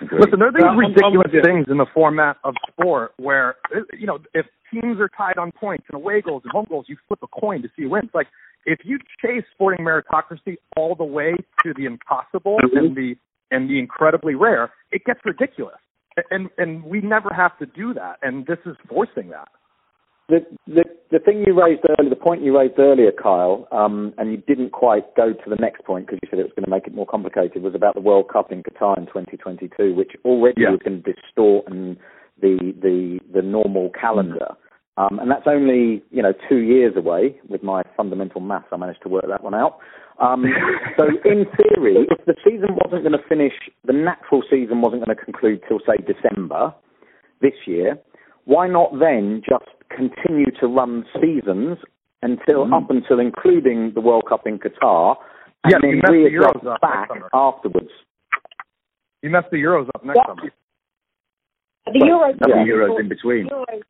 Listen, 0.00 0.38
there 0.40 0.48
are 0.48 0.52
these 0.52 0.64
ridiculous 0.76 1.30
things 1.44 1.66
in 1.68 1.78
the 1.78 1.86
format 1.94 2.36
of 2.42 2.54
sport 2.68 3.12
where, 3.16 3.54
you 3.98 4.06
know, 4.06 4.18
if 4.34 4.44
teams 4.72 4.98
are 5.00 5.08
tied 5.08 5.38
on 5.38 5.52
points 5.52 5.84
and 5.90 5.94
away 5.94 6.20
goals 6.20 6.42
and 6.44 6.52
home 6.52 6.66
goals, 6.68 6.86
you 6.88 6.96
flip 7.06 7.20
a 7.22 7.28
coin 7.28 7.62
to 7.62 7.68
see 7.76 7.84
who 7.84 7.90
wins. 7.90 8.10
Like, 8.12 8.26
if 8.66 8.80
you 8.84 8.98
chase 9.22 9.44
sporting 9.54 9.84
meritocracy 9.84 10.56
all 10.76 10.94
the 10.94 11.04
way 11.04 11.34
to 11.62 11.72
the 11.74 11.84
impossible 11.84 12.58
mm-hmm. 12.58 12.76
and 12.76 12.96
the 12.96 13.14
and 13.50 13.70
the 13.70 13.78
incredibly 13.78 14.34
rare, 14.34 14.72
it 14.90 15.04
gets 15.04 15.20
ridiculous. 15.24 15.76
And 16.30 16.48
and 16.58 16.82
we 16.82 17.00
never 17.00 17.32
have 17.32 17.56
to 17.58 17.66
do 17.66 17.94
that, 17.94 18.18
and 18.22 18.46
this 18.46 18.58
is 18.66 18.76
forcing 18.88 19.28
that. 19.30 19.48
The, 20.28 20.40
the 20.66 20.84
the 21.10 21.18
thing 21.18 21.44
you 21.46 21.52
raised 21.52 21.82
earlier, 21.98 22.08
the 22.08 22.16
point 22.16 22.42
you 22.42 22.58
raised 22.58 22.78
earlier, 22.78 23.12
Kyle, 23.12 23.68
um, 23.70 24.14
and 24.16 24.32
you 24.32 24.38
didn't 24.38 24.70
quite 24.72 25.14
go 25.16 25.32
to 25.32 25.50
the 25.50 25.56
next 25.56 25.84
point 25.84 26.06
because 26.06 26.18
you 26.22 26.28
said 26.30 26.38
it 26.38 26.44
was 26.44 26.52
going 26.56 26.64
to 26.64 26.70
make 26.70 26.86
it 26.86 26.94
more 26.94 27.06
complicated, 27.06 27.62
was 27.62 27.74
about 27.74 27.94
the 27.94 28.00
World 28.00 28.30
Cup 28.32 28.50
in 28.50 28.62
Qatar 28.62 28.96
in 28.96 29.06
2022, 29.06 29.94
which 29.94 30.12
already 30.24 30.62
yeah. 30.62 30.70
was 30.70 30.80
going 30.82 31.02
to 31.02 31.12
distort 31.12 31.66
and 31.68 31.98
the 32.40 32.72
the 32.80 33.20
the 33.32 33.42
normal 33.42 33.90
calendar. 33.90 34.56
Um, 34.96 35.18
and 35.18 35.30
that's 35.30 35.46
only 35.46 36.02
you 36.10 36.22
know 36.22 36.32
two 36.48 36.58
years 36.58 36.94
away. 36.96 37.38
With 37.48 37.62
my 37.62 37.82
fundamental 37.96 38.40
maths, 38.40 38.68
I 38.72 38.76
managed 38.76 39.02
to 39.02 39.08
work 39.08 39.26
that 39.28 39.44
one 39.44 39.54
out. 39.54 39.78
Um, 40.20 40.44
so 40.96 41.04
in 41.24 41.44
theory, 41.56 42.06
if 42.10 42.24
the 42.26 42.34
season 42.44 42.78
wasn't 42.84 43.02
going 43.02 43.12
to 43.12 43.28
finish, 43.28 43.52
the 43.84 43.92
natural 43.92 44.42
season 44.48 44.80
wasn't 44.80 45.04
going 45.04 45.16
to 45.16 45.22
conclude 45.22 45.62
till 45.68 45.80
say 45.80 46.02
December 46.02 46.74
this 47.40 47.54
year. 47.66 47.98
Why 48.44 48.68
not 48.68 48.98
then 48.98 49.42
just 49.48 49.64
continue 49.88 50.50
to 50.60 50.66
run 50.66 51.04
seasons 51.20 51.78
until 52.22 52.66
mm. 52.66 52.74
up 52.76 52.90
until 52.90 53.20
including 53.20 53.92
the 53.94 54.00
World 54.00 54.24
Cup 54.28 54.46
in 54.46 54.58
Qatar, 54.58 55.16
and 55.64 55.72
yeah, 55.72 55.78
then 55.80 56.00
readjust 56.10 56.54
the 56.62 56.70
Euros 56.70 56.80
back 56.80 57.08
afterwards. 57.32 57.90
You 59.22 59.30
messed 59.30 59.50
the 59.50 59.58
Euros 59.58 59.88
up 59.94 60.04
next 60.04 60.18
yeah. 60.18 60.26
summer. 60.26 60.50
The 61.86 62.00
Euros, 62.00 62.36
yeah. 62.48 62.64
the 62.64 62.70
Euros 62.70 63.00
in 63.00 63.08
between. 63.08 63.48
Euros, 63.48 63.82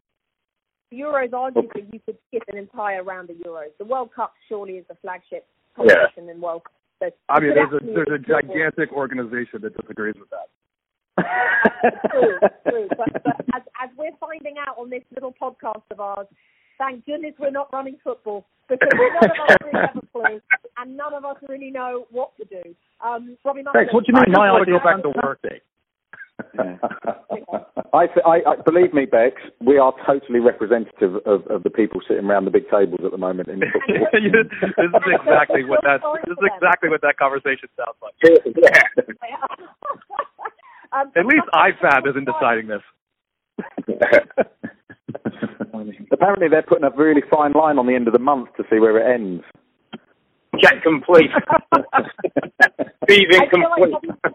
the 0.91 0.97
Euros 0.99 1.31
arguably 1.31 1.65
okay. 1.65 1.87
you 1.93 2.01
could 2.07 2.19
skip 2.29 2.43
an 2.49 2.59
entire 2.59 3.03
round 3.03 3.31
of 3.31 3.37
Euros. 3.37 3.71
The 3.79 3.85
World 3.85 4.11
Cup 4.15 4.35
surely 4.49 4.75
is 4.75 4.85
the 4.89 4.97
flagship 5.01 5.47
competition 5.77 6.27
yeah. 6.27 6.33
in 6.33 6.41
World 6.41 6.63
Cup. 6.65 6.73
So 7.03 7.11
I 7.29 7.41
mean, 7.41 7.55
there's 7.55 7.73
a 7.73 7.85
there's 7.85 8.15
a 8.15 8.19
gigantic 8.19 8.93
organization 8.93 9.61
that 9.63 9.77
disagrees 9.77 10.15
with 10.19 10.31
that 10.31 10.49
true, 12.11 12.39
true. 12.69 12.89
But, 12.97 13.13
but 13.13 13.23
as, 13.27 13.35
as 13.37 13.44
we're 13.44 13.44
finding 14.45 14.61
out 14.67 14.77
on 14.79 14.91
this 14.91 15.03
little 15.15 15.33
podcast 15.41 15.83
of 15.91 16.01
ours, 16.01 16.27
thank 16.79 17.05
goodness 17.07 17.35
we're 17.39 17.51
not 17.51 17.73
running 17.73 17.97
football 18.03 18.45
because 18.69 18.89
none 18.95 19.31
of 19.31 19.51
us 19.51 19.57
really 19.63 19.87
have 19.87 19.97
a 19.97 20.07
clue 20.13 20.41
and 20.79 20.97
none 20.97 21.15
of 21.15 21.25
us 21.25 21.37
really 21.49 21.71
know 21.71 22.07
what 22.11 22.37
to 22.37 22.45
do. 22.45 22.75
Um, 23.05 23.37
Robbie 23.45 23.63
Thanks. 23.73 23.93
What 23.93 24.05
do 24.05 24.13
you 24.13 24.15
mean? 24.15 24.33
My 24.33 24.51
idea 24.51 24.79
go 24.79 24.85
back 24.85 25.03
to 25.03 25.13
work 25.23 25.41
day. 25.49 25.61
I, 27.95 28.07
I, 28.27 28.37
I, 28.43 28.55
believe 28.65 28.93
me, 28.93 29.05
Bex. 29.07 29.37
We 29.65 29.79
are 29.79 29.95
totally 30.05 30.41
representative 30.41 31.15
of, 31.27 31.47
of 31.47 31.63
the 31.63 31.71
people 31.71 32.01
sitting 32.09 32.25
around 32.25 32.45
the 32.45 32.51
big 32.51 32.69
tables 32.69 33.01
at 33.05 33.13
the 33.13 33.19
moment 33.19 33.49
in 33.49 33.61
football. 33.61 34.11
this 34.13 34.25
is 34.25 35.15
exactly 35.15 35.65
what 35.65 35.81
that. 35.83 36.01
This 36.27 36.33
is 36.33 36.51
exactly 36.57 36.91
what 36.91 37.03
that 37.03 37.17
conversation 37.19 37.69
sounds 37.77 37.97
like. 38.03 38.15
Yeah. 38.23 39.05
Um, 40.95 41.11
At 41.17 41.27
least 41.27 41.43
IFAB 41.53 42.09
isn't 42.09 42.25
deciding 42.25 42.69
this. 42.69 42.83
Apparently, 46.13 46.49
they're 46.49 46.63
putting 46.63 46.85
a 46.85 46.91
really 46.97 47.23
fine 47.31 47.53
line 47.53 47.79
on 47.79 47.87
the 47.87 47.95
end 47.95 48.07
of 48.07 48.13
the 48.13 48.19
month 48.19 48.49
to 48.57 48.65
see 48.71 48.79
where 48.79 48.99
it 48.99 49.15
ends. 49.15 49.43
Get 50.61 50.83
complete. 50.83 51.31
Thieving 53.09 53.49
complete. 53.51 53.93
Like 53.93 54.33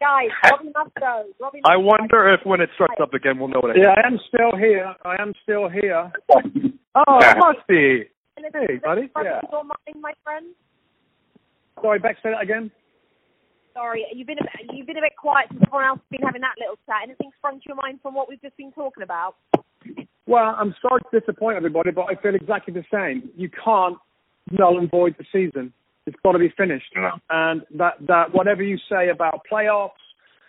Guys, 0.00 0.28
Robbie 0.50 0.72
must 0.74 0.94
go. 0.98 1.24
Robbie 1.40 1.60
must 1.62 1.72
I 1.72 1.76
wonder 1.76 2.32
if 2.32 2.40
when 2.44 2.60
it 2.60 2.70
starts 2.74 2.94
up 3.00 3.14
again, 3.14 3.38
we'll 3.38 3.48
know 3.48 3.60
what 3.60 3.70
it 3.70 3.78
is. 3.78 3.82
Yeah, 3.84 3.94
I 3.96 4.06
am 4.06 4.18
still 4.28 4.56
here. 4.58 4.94
I 5.04 5.22
am 5.22 5.32
still 5.42 5.68
here. 5.68 6.10
oh, 6.94 7.18
it 7.20 7.38
must 7.38 7.66
be. 7.68 8.04
Hey, 8.36 8.80
buddy. 8.84 9.10
Yeah. 9.22 9.40
Mind, 9.52 10.00
my 10.00 10.12
friend? 10.24 10.46
Sorry, 11.80 11.98
Beck, 11.98 12.16
say 12.22 12.30
that 12.30 12.42
again. 12.42 12.70
Sorry, 13.74 14.04
you've 14.14 14.26
been 14.26 14.38
a, 14.38 14.74
you've 14.74 14.86
been 14.86 14.98
a 14.98 15.00
bit 15.00 15.16
quiet 15.16 15.48
since 15.50 15.62
everyone 15.66 15.86
else 15.86 16.00
has 16.00 16.18
been 16.18 16.26
having 16.26 16.42
that 16.42 16.54
little 16.58 16.76
chat. 16.86 17.04
Anything 17.04 17.30
sprung 17.38 17.58
to 17.58 17.64
your 17.66 17.76
mind 17.76 18.00
from 18.02 18.14
what 18.14 18.28
we've 18.28 18.40
just 18.42 18.56
been 18.56 18.72
talking 18.72 19.02
about? 19.02 19.36
Well, 20.26 20.54
I'm 20.56 20.74
sorry 20.80 21.00
to 21.10 21.20
disappoint 21.20 21.56
everybody, 21.56 21.90
but 21.90 22.06
I 22.10 22.20
feel 22.20 22.34
exactly 22.34 22.74
the 22.74 22.84
same. 22.92 23.30
You 23.36 23.48
can't 23.48 23.96
null 24.50 24.78
and 24.78 24.90
void 24.90 25.16
the 25.18 25.24
season. 25.32 25.72
It's 26.06 26.16
got 26.22 26.32
to 26.32 26.38
be 26.38 26.52
finished. 26.56 26.92
Yeah. 26.94 27.12
And 27.30 27.62
that, 27.76 27.94
that 28.06 28.34
whatever 28.34 28.62
you 28.62 28.78
say 28.90 29.08
about 29.08 29.40
playoffs, 29.50 29.90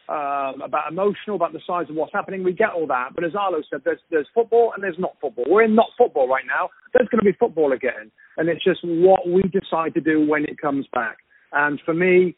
um, 0.09 0.62
about 0.62 0.91
emotional, 0.91 1.38
about 1.38 1.53
the 1.53 1.62
size 1.65 1.86
of 1.89 1.95
what's 1.95 2.12
happening, 2.12 2.43
we 2.43 2.51
get 2.51 2.71
all 2.75 2.88
that. 2.88 3.09
But 3.15 3.23
as 3.23 3.36
Arlo 3.36 3.62
said, 3.69 3.81
there's, 3.86 3.99
there's 4.12 4.27
football 4.33 4.73
and 4.75 4.83
there's 4.83 4.99
not 4.99 5.15
football. 5.21 5.45
We're 5.47 5.63
in 5.63 5.75
not 5.75 5.88
football 5.97 6.27
right 6.27 6.43
now. 6.45 6.69
There's 6.93 7.07
going 7.07 7.23
to 7.23 7.31
be 7.31 7.38
football 7.39 7.71
again. 7.71 8.12
And 8.38 8.49
it's 8.49 8.63
just 8.63 8.81
what 8.83 9.27
we 9.27 9.43
decide 9.43 9.93
to 9.93 10.01
do 10.01 10.27
when 10.27 10.43
it 10.43 10.57
comes 10.57 10.88
back. 10.91 11.17
And 11.53 11.79
for 11.86 11.93
me, 11.93 12.36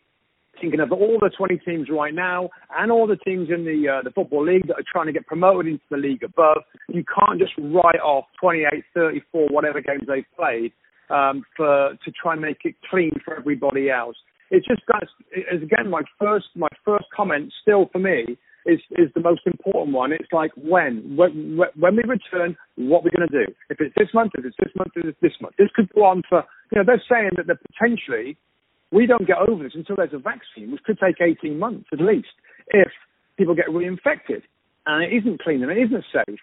thinking 0.60 0.80
of 0.80 0.92
all 0.92 1.18
the 1.20 1.30
20 1.36 1.58
teams 1.60 1.88
right 1.90 2.14
now 2.14 2.50
and 2.78 2.92
all 2.92 3.08
the 3.08 3.18
teams 3.18 3.50
in 3.50 3.66
the 3.66 3.90
uh, 3.90 4.02
the 4.04 4.12
football 4.12 4.46
league 4.46 4.68
that 4.68 4.76
are 4.76 4.90
trying 4.92 5.08
to 5.08 5.14
get 5.14 5.26
promoted 5.26 5.68
into 5.68 5.84
the 5.90 5.98
league 5.98 6.24
above. 6.24 6.64
You 6.90 7.04
can't 7.04 7.40
just 7.40 7.54
write 7.58 8.00
off 8.02 8.26
28, 8.40 8.84
34, 8.94 9.48
whatever 9.50 9.82
games 9.82 10.04
they've 10.08 10.26
played 10.38 10.72
um, 11.10 11.44
for 11.56 11.92
to 12.04 12.12
try 12.12 12.34
and 12.34 12.42
make 12.42 12.60
it 12.64 12.76
clean 12.90 13.12
for 13.24 13.38
everybody 13.38 13.90
else. 13.90 14.16
It's 14.52 14.66
just 14.68 14.82
guys. 14.86 15.08
Is 15.52 15.64
again 15.64 15.90
my 15.90 16.02
first 16.20 16.48
my 16.56 16.70
first 16.84 17.06
comment 17.16 17.52
still 17.62 17.90
for 17.92 18.00
me 18.00 18.38
is 18.66 18.80
is 18.92 19.10
the 19.14 19.22
most 19.22 19.42
important 19.46 19.96
one. 19.96 20.12
It's 20.12 20.32
like 20.32 20.52
when 20.56 21.16
when 21.16 21.60
when 21.78 21.96
we 21.96 22.04
return, 22.04 22.58
what 22.76 23.04
we're 23.04 23.12
going 23.16 23.30
to 23.30 23.46
do. 23.46 23.54
If 23.70 23.80
it's 23.80 23.94
this 23.98 24.10
month, 24.14 24.34
if 24.38 24.46
it's 24.46 24.58
this 24.60 24.74
month, 24.76 24.92
if 24.96 25.06
it's 25.06 25.20
this 25.22 25.34
month. 25.42 25.56
This 25.58 25.70
could 25.76 25.90
go 25.94 26.04
on 26.04 26.24
for 26.28 26.44
you 26.72 26.78
know 26.78 26.84
they're 26.86 27.04
saying 27.10 27.32
that 27.38 27.48
they're 27.48 27.62
potentially 27.74 28.38
we 28.96 29.06
don't 29.06 29.28
get 29.28 29.38
over 29.48 29.64
this 29.64 29.74
until 29.76 29.98
there's 29.98 30.14
a 30.14 30.18
vaccine, 30.18 30.72
which 30.72 30.84
could 30.84 30.98
take 30.98 31.20
18 31.20 31.60
months 31.60 31.88
at 31.92 32.00
least, 32.00 32.32
if 32.70 32.88
people 33.38 33.54
get 33.54 33.68
reinfected 33.68 34.42
and 34.86 35.04
it 35.04 35.16
isn't 35.16 35.42
clean 35.42 35.62
and 35.62 35.72
it 35.72 35.78
isn't 35.78 36.06
safe. 36.14 36.40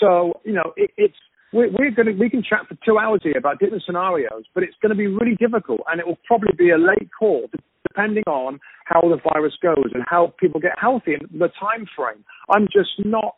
So, 0.00 0.40
you 0.44 0.52
know, 0.52 0.72
it, 0.76 0.90
it's 0.96 1.16
we're, 1.52 1.70
we're 1.70 1.90
going 1.90 2.06
to 2.06 2.12
we 2.12 2.30
can 2.30 2.42
chat 2.42 2.68
for 2.68 2.76
two 2.84 2.98
hours 2.98 3.20
here 3.22 3.36
about 3.36 3.58
different 3.58 3.82
scenarios, 3.84 4.44
but 4.54 4.62
it's 4.62 4.76
going 4.80 4.90
to 4.90 4.96
be 4.96 5.06
really 5.06 5.36
difficult, 5.36 5.80
and 5.90 6.00
it 6.00 6.06
will 6.06 6.18
probably 6.26 6.52
be 6.56 6.70
a 6.70 6.78
late 6.78 7.10
call 7.18 7.48
depending 7.88 8.24
on 8.26 8.60
how 8.84 9.00
the 9.00 9.18
virus 9.32 9.54
goes 9.62 9.90
and 9.94 10.04
how 10.06 10.34
people 10.38 10.60
get 10.60 10.72
healthy 10.78 11.14
and 11.14 11.40
the 11.40 11.48
time 11.58 11.86
frame. 11.96 12.24
I'm 12.50 12.66
just 12.66 12.90
not. 13.04 13.36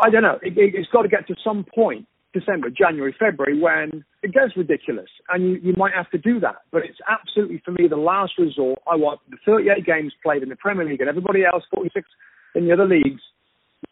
I 0.00 0.10
don't 0.10 0.22
know. 0.22 0.38
It, 0.42 0.56
it, 0.56 0.74
it's 0.74 0.88
got 0.90 1.02
to 1.02 1.08
get 1.08 1.26
to 1.28 1.34
some 1.44 1.64
point 1.74 2.06
December, 2.32 2.70
January, 2.70 3.14
February 3.18 3.58
when 3.58 4.04
it 4.22 4.32
gets 4.32 4.56
ridiculous 4.56 5.08
and 5.30 5.42
you, 5.44 5.60
you 5.62 5.74
might 5.76 5.92
have 5.94 6.10
to 6.10 6.18
do 6.18 6.38
that. 6.40 6.56
But 6.70 6.82
it's 6.84 6.98
absolutely 7.08 7.60
for 7.64 7.72
me 7.72 7.88
the 7.88 7.96
last 7.96 8.32
resort. 8.38 8.78
I 8.90 8.96
want 8.96 9.20
the 9.30 9.36
38 9.44 9.84
games 9.84 10.12
played 10.22 10.42
in 10.42 10.48
the 10.48 10.56
Premier 10.56 10.86
League 10.86 11.00
and 11.00 11.08
everybody 11.08 11.44
else 11.44 11.64
46 11.74 12.06
in 12.54 12.66
the 12.66 12.72
other 12.72 12.86
leagues 12.86 13.22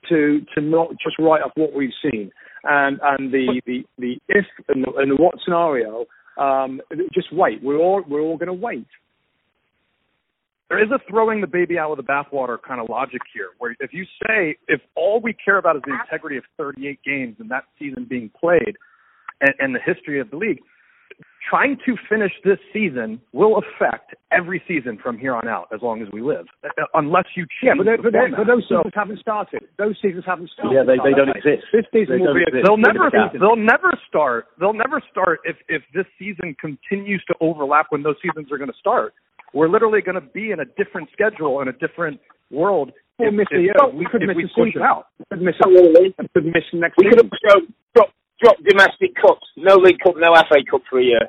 to 0.09 0.41
to 0.55 0.61
not 0.61 0.91
just 1.03 1.19
write 1.19 1.43
off 1.43 1.53
what 1.57 1.75
we've 1.75 1.91
seen 2.03 2.31
and 2.65 3.01
and 3.03 3.33
the 3.33 3.61
the, 3.67 3.85
the 3.99 4.19
if 4.29 4.47
and 4.69 4.85
the, 4.85 4.93
and 4.97 5.11
the 5.11 5.17
what 5.17 5.35
scenario. 5.45 6.05
Um, 6.37 6.81
just 7.13 7.33
wait. 7.33 7.63
We're 7.65 7.79
all 7.79 8.05
we're 8.07 8.21
all 8.21 8.37
going 8.37 8.47
to 8.47 8.53
wait 8.53 8.87
there 10.69 10.83
is 10.83 10.91
a 10.91 10.99
throwing 11.09 11.41
the 11.41 11.47
baby 11.47 11.79
out 11.79 11.91
with 11.91 12.05
the 12.05 12.11
bathwater 12.11 12.59
kind 12.61 12.81
of 12.81 12.89
logic 12.89 13.23
here, 13.33 13.49
where 13.59 13.75
if 13.81 13.93
you 13.93 14.05
say 14.27 14.57
if 14.69 14.81
all 14.95 15.21
we 15.21 15.33
care 15.33 15.59
about 15.59 15.77
is 15.77 15.83
the 15.87 15.97
integrity 16.05 16.37
of 16.37 16.45
38 16.57 16.99
games 17.05 17.37
and 17.39 17.51
that 17.51 17.65
season 17.79 18.07
being 18.09 18.31
played, 18.39 18.77
and, 19.41 19.55
and 19.59 19.75
the 19.75 19.81
history 19.85 20.21
of 20.21 20.31
the 20.31 20.37
league, 20.37 20.59
trying 21.49 21.79
to 21.87 21.97
finish 22.09 22.33
this 22.45 22.59
season 22.73 23.21
will 23.33 23.59
affect 23.59 24.15
every 24.31 24.63
season 24.69 24.99
from 25.03 25.17
here 25.17 25.35
on 25.35 25.49
out 25.49 25.69
as 25.73 25.81
long 25.81 26.03
as 26.03 26.09
we 26.13 26.21
live, 26.21 26.45
uh, 26.63 26.69
uh, 26.77 26.85
unless 26.95 27.25
you 27.35 27.47
change. 27.63 27.73
Yeah, 27.73 27.75
but, 27.79 27.85
they, 27.85 27.97
but, 27.97 28.13
they, 28.13 28.29
but 28.37 28.47
those 28.47 28.65
seasons 28.69 28.93
so, 28.93 29.01
haven't 29.01 29.21
started. 29.21 29.63
Those 29.79 29.97
seasons 30.03 30.25
haven't 30.27 30.51
started. 30.53 30.77
Yeah, 30.77 30.85
they, 30.85 31.01
they 31.01 31.17
don't 31.17 31.33
exist. 31.33 31.65
This 31.73 31.87
season 31.93 32.21
they 32.21 32.29
will 32.29 32.35
be. 32.35 32.45
They'll 32.61 32.77
never. 32.77 33.09
They'll 33.33 33.57
never 33.57 33.97
start. 34.09 34.53
They'll 34.61 34.77
never 34.77 35.01
start 35.11 35.41
if 35.45 35.57
if 35.69 35.83
this 35.95 36.07
season 36.19 36.55
continues 36.61 37.25
to 37.29 37.35
overlap 37.41 37.87
when 37.89 38.03
those 38.03 38.17
seasons 38.21 38.53
are 38.53 38.59
going 38.59 38.71
to 38.71 38.79
start. 38.79 39.15
We're 39.55 39.69
literally 39.69 40.03
going 40.03 40.21
to 40.21 40.27
be 40.33 40.51
in 40.51 40.61
a 40.61 40.65
different 40.65 41.09
schedule 41.13 41.61
in 41.61 41.69
a 41.69 41.73
different 41.73 42.21
world. 42.51 42.93
We'll 43.19 43.29
if, 43.29 43.35
miss 43.35 43.47
if, 43.51 43.75
a 43.81 43.89
we 43.97 44.07
could 44.11 44.23
if 44.23 44.29
miss 44.29 44.37
we 44.37 44.45
push 44.55 44.77
it 44.77 44.83
out. 44.83 45.07
We 45.19 45.25
could 45.37 45.43
miss, 45.43 45.55
we 45.67 46.29
could 46.35 46.45
miss 46.47 46.65
next 46.73 46.97
we 46.99 47.11
season. 47.11 47.31
Could, 47.31 47.39
so, 47.49 48.03
drop 48.41 48.57
domestic 48.65 49.15
cups. 49.17 49.47
No 49.57 49.77
League 49.77 49.99
Cup, 49.99 50.15
no 50.17 50.35
FA 50.35 50.63
Cup 50.71 50.83
for 50.89 51.01
a 51.01 51.05
year. 51.05 51.21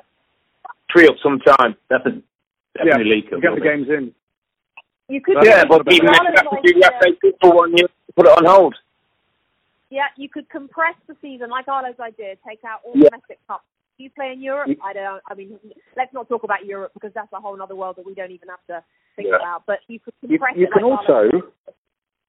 Free 0.92 1.06
up 1.06 1.16
some 1.22 1.38
time. 1.40 1.76
Definitely, 1.88 2.22
yeah, 2.84 2.96
League 2.98 3.30
Cup. 3.30 3.42
get 3.42 3.54
the 3.54 3.60
games 3.60 3.86
in. 3.88 4.14
You 5.08 5.20
could 5.20 5.38
Yeah, 5.42 5.64
That's 5.64 5.68
but 5.68 5.92
even 5.92 6.08
if 6.08 6.14
you 6.14 6.32
have 6.36 6.50
to 6.50 6.56
it. 6.56 6.62
do 6.62 6.74
the 6.74 6.92
FA 7.00 7.10
Cup 7.20 7.34
for 7.42 7.56
one 7.56 7.76
year, 7.76 7.88
put 8.16 8.26
it 8.26 8.32
on 8.38 8.44
hold. 8.44 8.74
Yeah, 9.90 10.06
you 10.16 10.28
could 10.28 10.48
compress 10.48 10.94
the 11.08 11.16
season 11.20 11.50
like 11.50 11.66
Arlo's 11.66 11.98
idea. 11.98 12.36
Take 12.46 12.64
out 12.64 12.80
all 12.84 12.92
Yeah. 12.94 13.10
domestic 13.10 13.38
cups. 13.48 13.64
Do 14.00 14.04
you 14.04 14.10
play 14.16 14.32
in 14.32 14.40
Europe? 14.40 14.70
I 14.82 14.94
don't. 14.94 15.20
I 15.28 15.34
mean, 15.34 15.58
let's 15.94 16.14
not 16.14 16.26
talk 16.26 16.42
about 16.42 16.64
Europe 16.64 16.92
because 16.94 17.10
that's 17.14 17.30
a 17.34 17.36
whole 17.38 17.60
other 17.60 17.76
world 17.76 17.96
that 17.96 18.06
we 18.06 18.14
don't 18.14 18.30
even 18.30 18.48
have 18.48 18.64
to 18.68 18.82
think 19.14 19.28
Yeah. 19.28 19.36
about. 19.36 19.64
But 19.66 19.80
you 19.88 20.00
could 20.00 20.14
You, 20.22 20.38
compress 20.38 20.56
you 20.56 20.64
it 20.64 20.72
can 20.72 20.84
like 20.84 20.98
also 21.06 21.52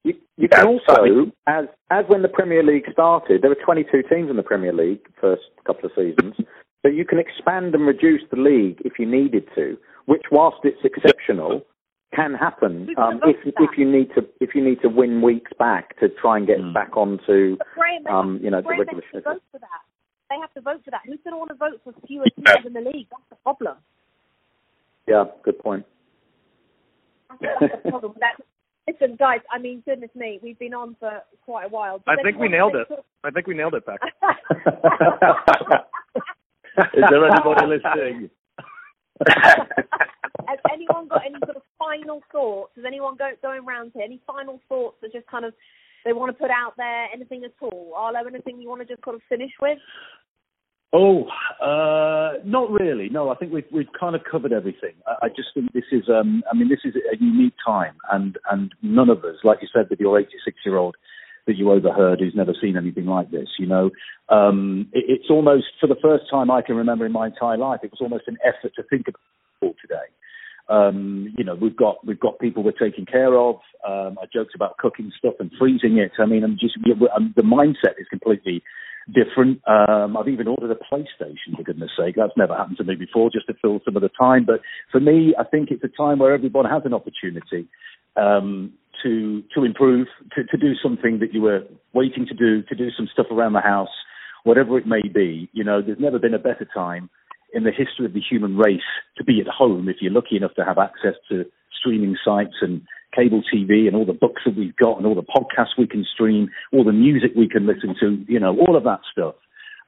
you, 0.04 0.14
you 0.36 0.50
can 0.50 0.68
also 0.68 1.32
as 1.48 1.68
as 1.90 2.04
when 2.10 2.24
the 2.24 2.28
Premier 2.28 2.62
League 2.62 2.92
started, 2.92 3.42
there 3.42 3.50
were 3.50 3.64
22 3.64 4.04
teams 4.10 4.30
in 4.30 4.36
the 4.36 4.44
Premier 4.44 4.74
League 4.74 5.00
first 5.22 5.44
couple 5.64 5.86
of 5.86 5.94
seasons. 5.96 6.36
So 6.82 6.90
you 6.90 7.06
can 7.06 7.20
expand 7.20 7.74
and 7.74 7.88
reduce 7.88 8.24
the 8.32 8.38
league 8.38 8.82
if 8.84 9.00
you 9.00 9.06
needed 9.06 9.48
to, 9.56 9.78
which 10.08 10.24
whilst 10.30 10.58
it's 10.66 10.84
exceptional, 10.84 11.66
can 12.14 12.34
happen 12.34 12.90
um, 12.98 13.22
if 13.24 13.38
if 13.46 13.78
you 13.78 13.90
need 13.90 14.10
to 14.16 14.28
if 14.42 14.56
you 14.56 14.62
need 14.62 14.82
to 14.82 14.90
win 14.90 15.22
weeks 15.22 15.54
back 15.58 15.98
to 16.02 16.10
try 16.10 16.36
and 16.36 16.48
get 16.48 16.60
Mm. 16.60 16.74
back 16.74 16.98
onto 16.98 17.56
But 17.56 18.12
um, 18.12 18.42
you 18.44 18.52
know 18.52 18.62
the 18.62 18.68
regular 18.68 19.02
have 19.14 19.24
schedule. 19.24 19.40
Vote 20.40 20.40
for 20.40 20.40
that. 20.40 20.40
They 20.40 20.40
have 20.40 20.54
to 20.54 20.62
vote 20.62 20.82
for 20.86 20.92
that. 20.92 21.02
Who's 21.06 21.20
going 21.24 21.34
to 21.34 21.38
want 21.38 21.50
to 21.50 21.56
vote 21.56 21.82
for 21.84 21.94
fewer 22.08 22.26
teams 22.36 22.66
in 22.66 22.74
the 22.74 22.82
league? 22.82 23.08
That's 23.12 23.30
the 23.30 23.36
problem. 23.44 23.78
Yeah, 25.08 25.26
good 25.44 25.60
point. 25.60 25.86
That's 27.42 27.60
the 27.84 27.90
problem. 27.90 28.14
That, 28.20 28.36
listen, 28.88 29.16
guys. 29.18 29.40
I 29.54 29.60
mean, 29.60 29.82
goodness 29.86 30.12
me, 30.16 30.40
we've 30.44 30.60
been 30.60 30.74
on 30.74 30.96
for 31.00 31.22
quite 31.44 31.66
a 31.66 31.70
while. 31.70 31.98
Does 32.00 32.18
I 32.20 32.24
think 32.24 32.38
we 32.38 32.48
nailed 32.48 32.76
it. 32.76 32.88
think- 32.88 33.00
I 33.24 33.30
think 33.32 33.48
we 33.48 33.54
nailed 33.56 33.76
it, 33.76 33.86
Beck. 33.86 34.00
Is 36.94 37.04
there 37.10 37.26
anybody 37.28 37.68
listening? 37.68 38.30
Has 40.48 40.60
anyone 40.74 41.08
got 41.08 41.22
any 41.26 41.36
sort 41.46 41.56
of 41.58 41.62
final 41.78 42.22
thoughts? 42.32 42.72
Has 42.76 42.86
anyone 42.86 43.16
go, 43.18 43.32
going 43.42 43.64
around 43.66 43.92
here? 43.94 44.04
Any 44.04 44.20
final 44.26 44.60
thoughts 44.68 44.98
that 45.02 45.14
just 45.14 45.28
kind 45.28 45.46
of 45.46 45.54
they 46.06 46.14
want 46.14 46.30
to 46.36 46.42
put 46.42 46.50
out 46.50 46.74
there? 46.78 47.08
Anything 47.14 47.44
at 47.44 47.52
all? 47.62 47.94
Arlo, 47.96 48.20
anything 48.28 48.60
you 48.60 48.68
want 48.70 48.82
to 48.82 48.88
just 48.88 49.02
kind 49.04 49.16
of 49.16 49.22
finish 49.30 49.52
with? 49.62 49.78
Oh, 50.94 51.24
uh, 51.62 52.40
not 52.44 52.70
really. 52.70 53.08
No, 53.10 53.30
I 53.30 53.36
think 53.36 53.54
we've 53.54 53.66
we've 53.72 53.92
kind 53.98 54.14
of 54.16 54.24
covered 54.30 54.52
everything. 54.52 54.94
I, 55.08 55.28
I 55.28 55.30
just 55.30 55.50
think 55.54 55.72
this 55.72 55.86
is, 55.92 56.10
um, 56.10 56.44
I 56.52 56.56
mean, 56.56 56.68
this 56.68 56.82
is 56.84 56.96
a 56.96 57.16
unique 57.24 57.54
time, 57.66 57.96
and 58.12 58.38
and 58.52 58.76
none 58.82 59.10
of 59.10 59.20
us, 59.24 59.38
like 59.44 59.60
you 59.62 59.70
said, 59.74 59.90
with 59.90 60.02
your 60.02 60.20
86 60.20 60.58
year 60.66 60.76
old 60.76 60.96
that 61.48 61.56
you 61.56 61.72
overheard 61.72 62.20
who's 62.20 62.36
never 62.36 62.54
seen 62.62 62.78
anything 62.78 63.06
like 63.06 63.32
this. 63.32 63.48
You 63.58 63.68
know, 63.68 63.90
um, 64.28 64.88
it, 64.92 65.06
it's 65.08 65.30
almost 65.30 65.66
for 65.80 65.88
the 65.88 65.96
first 66.02 66.26
time 66.30 66.52
I 66.52 66.62
can 66.62 66.76
remember 66.76 67.06
in 67.06 67.14
my 67.14 67.28
entire 67.28 67.58
life, 67.58 67.80
it 67.84 67.92
was 67.92 68.02
almost 68.02 68.26
an 68.28 68.38
effort 68.44 68.74
to 68.76 68.84
think 68.84 69.08
about 69.08 69.76
today. 69.82 69.96
Um, 70.68 71.34
you 71.38 71.46
know, 71.46 71.56
we've 71.56 71.76
got 71.76 72.06
we've 72.06 72.20
got 72.20 72.40
people 72.40 72.64
we're 72.64 72.72
taking 72.72 73.06
care 73.06 73.38
of. 73.38 73.56
Um, 73.88 74.18
I 74.22 74.26
joked 74.32 74.56
about 74.56 74.78
cooking 74.78 75.12
stuff 75.18 75.36
and 75.40 75.52
freezing 75.58 76.00
it. 76.00 76.12
I 76.20 76.26
mean, 76.26 76.44
I'm 76.44 76.58
just 76.60 76.78
the 76.84 77.44
mindset 77.44 77.98
is 77.98 78.08
completely 78.10 78.62
different. 79.08 79.62
Um, 79.68 80.18
I've 80.18 80.28
even 80.28 80.48
ordered 80.48 80.72
a 80.72 80.94
PlayStation 80.94 81.56
for 81.56 81.64
goodness 81.64 81.92
sake. 81.98 82.16
That's 82.16 82.34
never 82.38 82.56
happened 82.56 82.78
to 82.78 82.84
me 82.84 82.96
before, 82.96 83.30
just 83.30 83.48
to 83.48 83.54
fill 83.62 83.80
some 83.86 83.96
of 83.96 84.02
the 84.02 84.10
time. 84.10 84.46
But 84.46 84.62
for 84.92 85.00
me, 85.00 85.34
I 85.40 85.44
think 85.44 85.70
it's 85.72 85.84
a 85.84 85.98
time 85.98 86.20
where 86.20 86.34
everyone 86.34 86.66
has 86.66 86.84
an 86.86 86.94
opportunity 86.94 87.68
um, 88.16 88.74
to 89.04 89.44
to 89.56 89.64
improve, 89.64 90.08
to, 90.36 90.44
to 90.44 90.58
do 90.58 90.74
something 90.82 91.20
that 91.20 91.34
you 91.34 91.42
were 91.42 91.62
waiting 91.94 92.26
to 92.28 92.34
do, 92.34 92.62
to 92.64 92.76
do 92.76 92.90
some 92.96 93.08
stuff 93.12 93.28
around 93.32 93.54
the 93.54 93.62
house, 93.62 93.90
whatever 94.44 94.78
it 94.78 94.88
may 94.88 95.08
be. 95.08 95.50
You 95.54 95.64
know, 95.64 95.82
there's 95.82 96.00
never 96.00 96.20
been 96.20 96.34
a 96.34 96.40
better 96.40 96.68
time 96.74 97.10
in 97.54 97.64
the 97.64 97.72
history 97.72 98.06
of 98.06 98.14
the 98.14 98.22
human 98.22 98.58
race 98.58 98.80
to 99.18 99.24
be 99.24 99.42
at 99.42 99.48
home 99.48 99.90
if 99.90 99.98
you're 100.00 100.12
lucky 100.12 100.38
enough 100.38 100.54
to 100.56 100.64
have 100.64 100.78
access 100.78 101.16
to 101.30 101.46
streaming 101.80 102.16
sites 102.24 102.56
and 102.62 102.82
cable 103.16 103.42
TV 103.54 103.88
and 103.88 103.96
all 103.96 104.06
the 104.06 104.14
books 104.14 104.44
that 104.46 104.56
we've 104.56 104.76
got 104.76 104.98
and 104.98 105.06
all 105.06 105.16
the 105.16 105.22
podcasts 105.22 105.78
we 105.78 105.88
can 105.88 106.06
stream, 106.06 106.50
all 106.72 106.84
the 106.84 106.92
music 106.92 107.32
we 107.36 107.48
can 107.48 107.68
listen 107.68 107.96
to, 108.00 108.24
you 108.28 108.40
know, 108.40 108.58
all 108.58 108.76
of 108.76 108.84
that 108.84 109.02
stuff. 109.12 109.36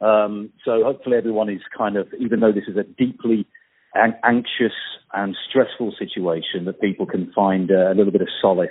Um, 0.01 0.49
so 0.65 0.83
hopefully 0.83 1.17
everyone 1.17 1.49
is 1.49 1.61
kind 1.75 1.95
of, 1.95 2.07
even 2.19 2.39
though 2.39 2.51
this 2.51 2.67
is 2.67 2.77
a 2.77 2.83
deeply 2.83 3.45
an- 3.93 4.17
anxious 4.23 4.73
and 5.13 5.35
stressful 5.49 5.93
situation, 5.97 6.65
that 6.65 6.81
people 6.81 7.05
can 7.05 7.31
find 7.33 7.71
uh, 7.71 7.91
a 7.91 7.95
little 7.95 8.11
bit 8.11 8.21
of 8.21 8.27
solace 8.41 8.69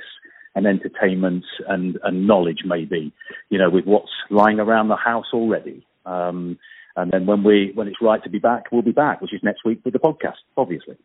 and 0.55 0.67
entertainment 0.67 1.45
and, 1.69 1.99
and 2.03 2.27
knowledge 2.27 2.62
maybe, 2.67 3.12
you 3.49 3.59
know, 3.59 3.71
with 3.71 3.87
what's 3.87 4.11
lying 4.31 4.61
around 4.61 4.88
the 4.88 4.97
house 4.97 5.27
already. 5.33 5.87
Um, 6.05 6.59
and 6.95 7.11
then 7.11 7.25
when 7.25 7.43
we 7.43 7.73
when 7.75 7.88
it's 7.88 8.03
right 8.03 8.23
to 8.23 8.29
be 8.29 8.38
back, 8.38 8.65
we'll 8.71 8.83
be 8.83 8.93
back, 8.93 9.23
which 9.23 9.33
is 9.33 9.41
next 9.43 9.65
week 9.65 9.81
with 9.85 9.95
the 9.95 9.99
podcast, 9.99 10.43
obviously. 10.59 10.97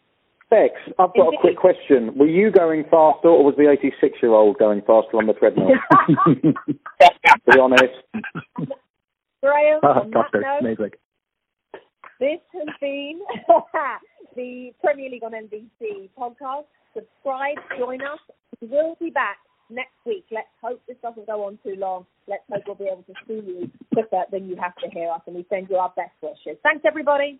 Bex, 0.50 0.74
I've 0.98 1.14
got 1.14 1.34
a 1.34 1.38
quick 1.42 1.58
question. 1.58 2.18
Were 2.18 2.28
you 2.28 2.52
going 2.52 2.84
faster, 2.84 3.28
or 3.28 3.44
was 3.44 3.56
the 3.58 3.70
86 3.70 4.18
year 4.22 4.32
old 4.32 4.58
going 4.58 4.80
faster 4.82 5.18
on 5.18 5.28
the 5.28 5.34
treadmill? 5.34 5.68
be 6.08 7.60
honest. 7.60 7.84
Graeme, 9.44 9.80
Oh, 9.84 9.88
on 9.88 10.10
that 10.10 10.12
Doctor, 10.12 10.42
note, 10.42 10.60
amazing. 10.62 10.92
this 12.22 12.40
has 12.54 12.68
been 12.80 13.20
the 14.36 14.72
Premier 14.82 15.10
League 15.10 15.24
on 15.24 15.32
NBC 15.34 16.10
podcast. 16.18 16.66
Subscribe, 16.94 17.58
join 17.78 18.02
us. 18.02 18.20
We 18.62 18.68
will 18.70 18.96
be 19.02 19.10
back 19.10 19.38
next 19.70 19.94
week. 20.06 20.26
Let's 20.32 20.48
hope 20.64 20.82
this 20.88 20.98
doesn't 21.04 21.28
go 21.28 21.44
on 21.44 21.60
too 21.64 21.76
long. 21.78 22.06
Let's 22.28 22.44
hope 22.50 22.64
we'll 22.68 22.76
be 22.76 22.86
able 22.86 23.04
to 23.04 23.14
see 23.28 23.46
you 23.46 23.70
quicker 23.94 24.24
than 24.32 24.48
you 24.48 24.56
have 24.56 24.76
to 24.78 24.90
hear 24.90 25.12
us, 25.12 25.22
and 25.28 25.36
we 25.36 25.46
send 25.50 25.70
you 25.70 25.76
our 25.76 25.92
best 25.98 26.14
wishes. 26.22 26.58
Thanks, 26.64 26.84
everybody. 26.88 27.40